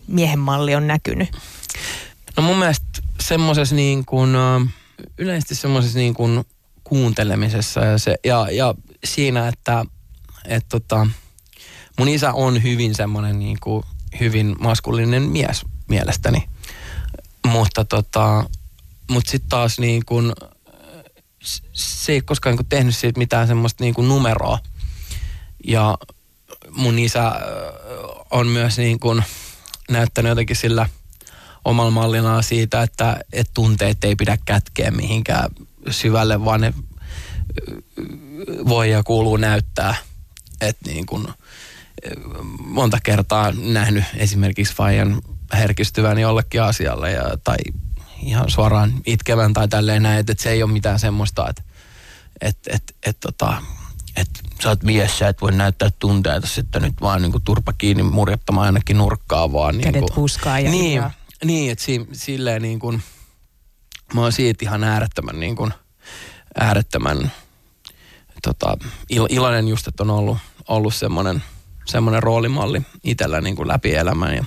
[0.06, 1.28] miehen malli on näkynyt?
[2.36, 2.86] No mun mielestä
[3.20, 4.30] semmoisessa niin kuin,
[5.18, 6.44] yleisesti semmoisessa niin kuin
[6.84, 8.74] kuuntelemisessa ja, se, ja, ja
[9.04, 9.84] siinä, että
[10.44, 11.06] että tota,
[11.98, 13.84] mun isä on hyvin semmoinen niin kuin,
[14.20, 16.48] hyvin maskuliininen mies mielestäni.
[17.46, 18.44] Mutta tota,
[19.10, 20.32] mut sitten taas niin kuin,
[21.72, 24.58] se ei koskaan niin kuin tehnyt siitä mitään semmoista niin kuin numeroa.
[25.66, 25.98] Ja
[26.70, 27.32] mun isä
[28.30, 29.22] on myös niin kuin
[29.90, 30.88] näyttänyt jotenkin sillä
[31.64, 35.50] omalla mallinaan siitä, että, että tunteet ei pidä kätkeä mihinkään
[35.90, 36.74] syvälle, vaan ne
[38.68, 39.94] voi ja kuuluu näyttää.
[40.68, 41.28] Että niin kuin,
[42.58, 47.56] monta kertaa nähnyt esimerkiksi Fajan herkistyvän jollekin asialle ja, tai
[48.22, 51.62] ihan suoraan itkevän tai tälleen näin, että, että se ei ole mitään semmoista, että
[52.40, 53.62] että et, et, tota,
[54.16, 54.28] et
[54.62, 58.02] sä oot mies, sä et voi näyttää tunteita sitten nyt vaan niin kuin turpa kiinni
[58.02, 59.78] murjottamaan ainakin nurkkaa vaan.
[59.78, 61.02] Kädet niin kuin, huskaa ja Niin,
[61.44, 63.02] niin että si, silleen niin kuin,
[64.14, 65.72] mä oon siitä ihan äärettömän niin kuin,
[66.60, 67.32] äärettömän
[68.42, 68.76] tota,
[69.08, 70.38] il, iloinen just, että on ollut,
[70.68, 71.42] ollut semmoinen,
[71.86, 74.44] semmoinen roolimalli itsellä niin kuin läpi elämän ja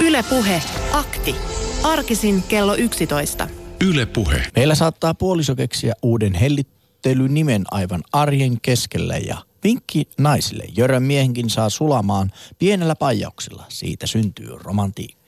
[0.00, 0.62] Yle Puhe.
[0.92, 1.34] Akti.
[1.82, 3.48] Arkisin kello 11.
[3.84, 4.42] Yle Puhe.
[4.56, 10.64] Meillä saattaa puoliso keksiä uuden hellittelynimen aivan arjen keskellä ja vinkki naisille.
[10.76, 13.64] Jörön miehenkin saa sulamaan pienellä paijauksella.
[13.68, 15.08] Siitä syntyy romantiikka.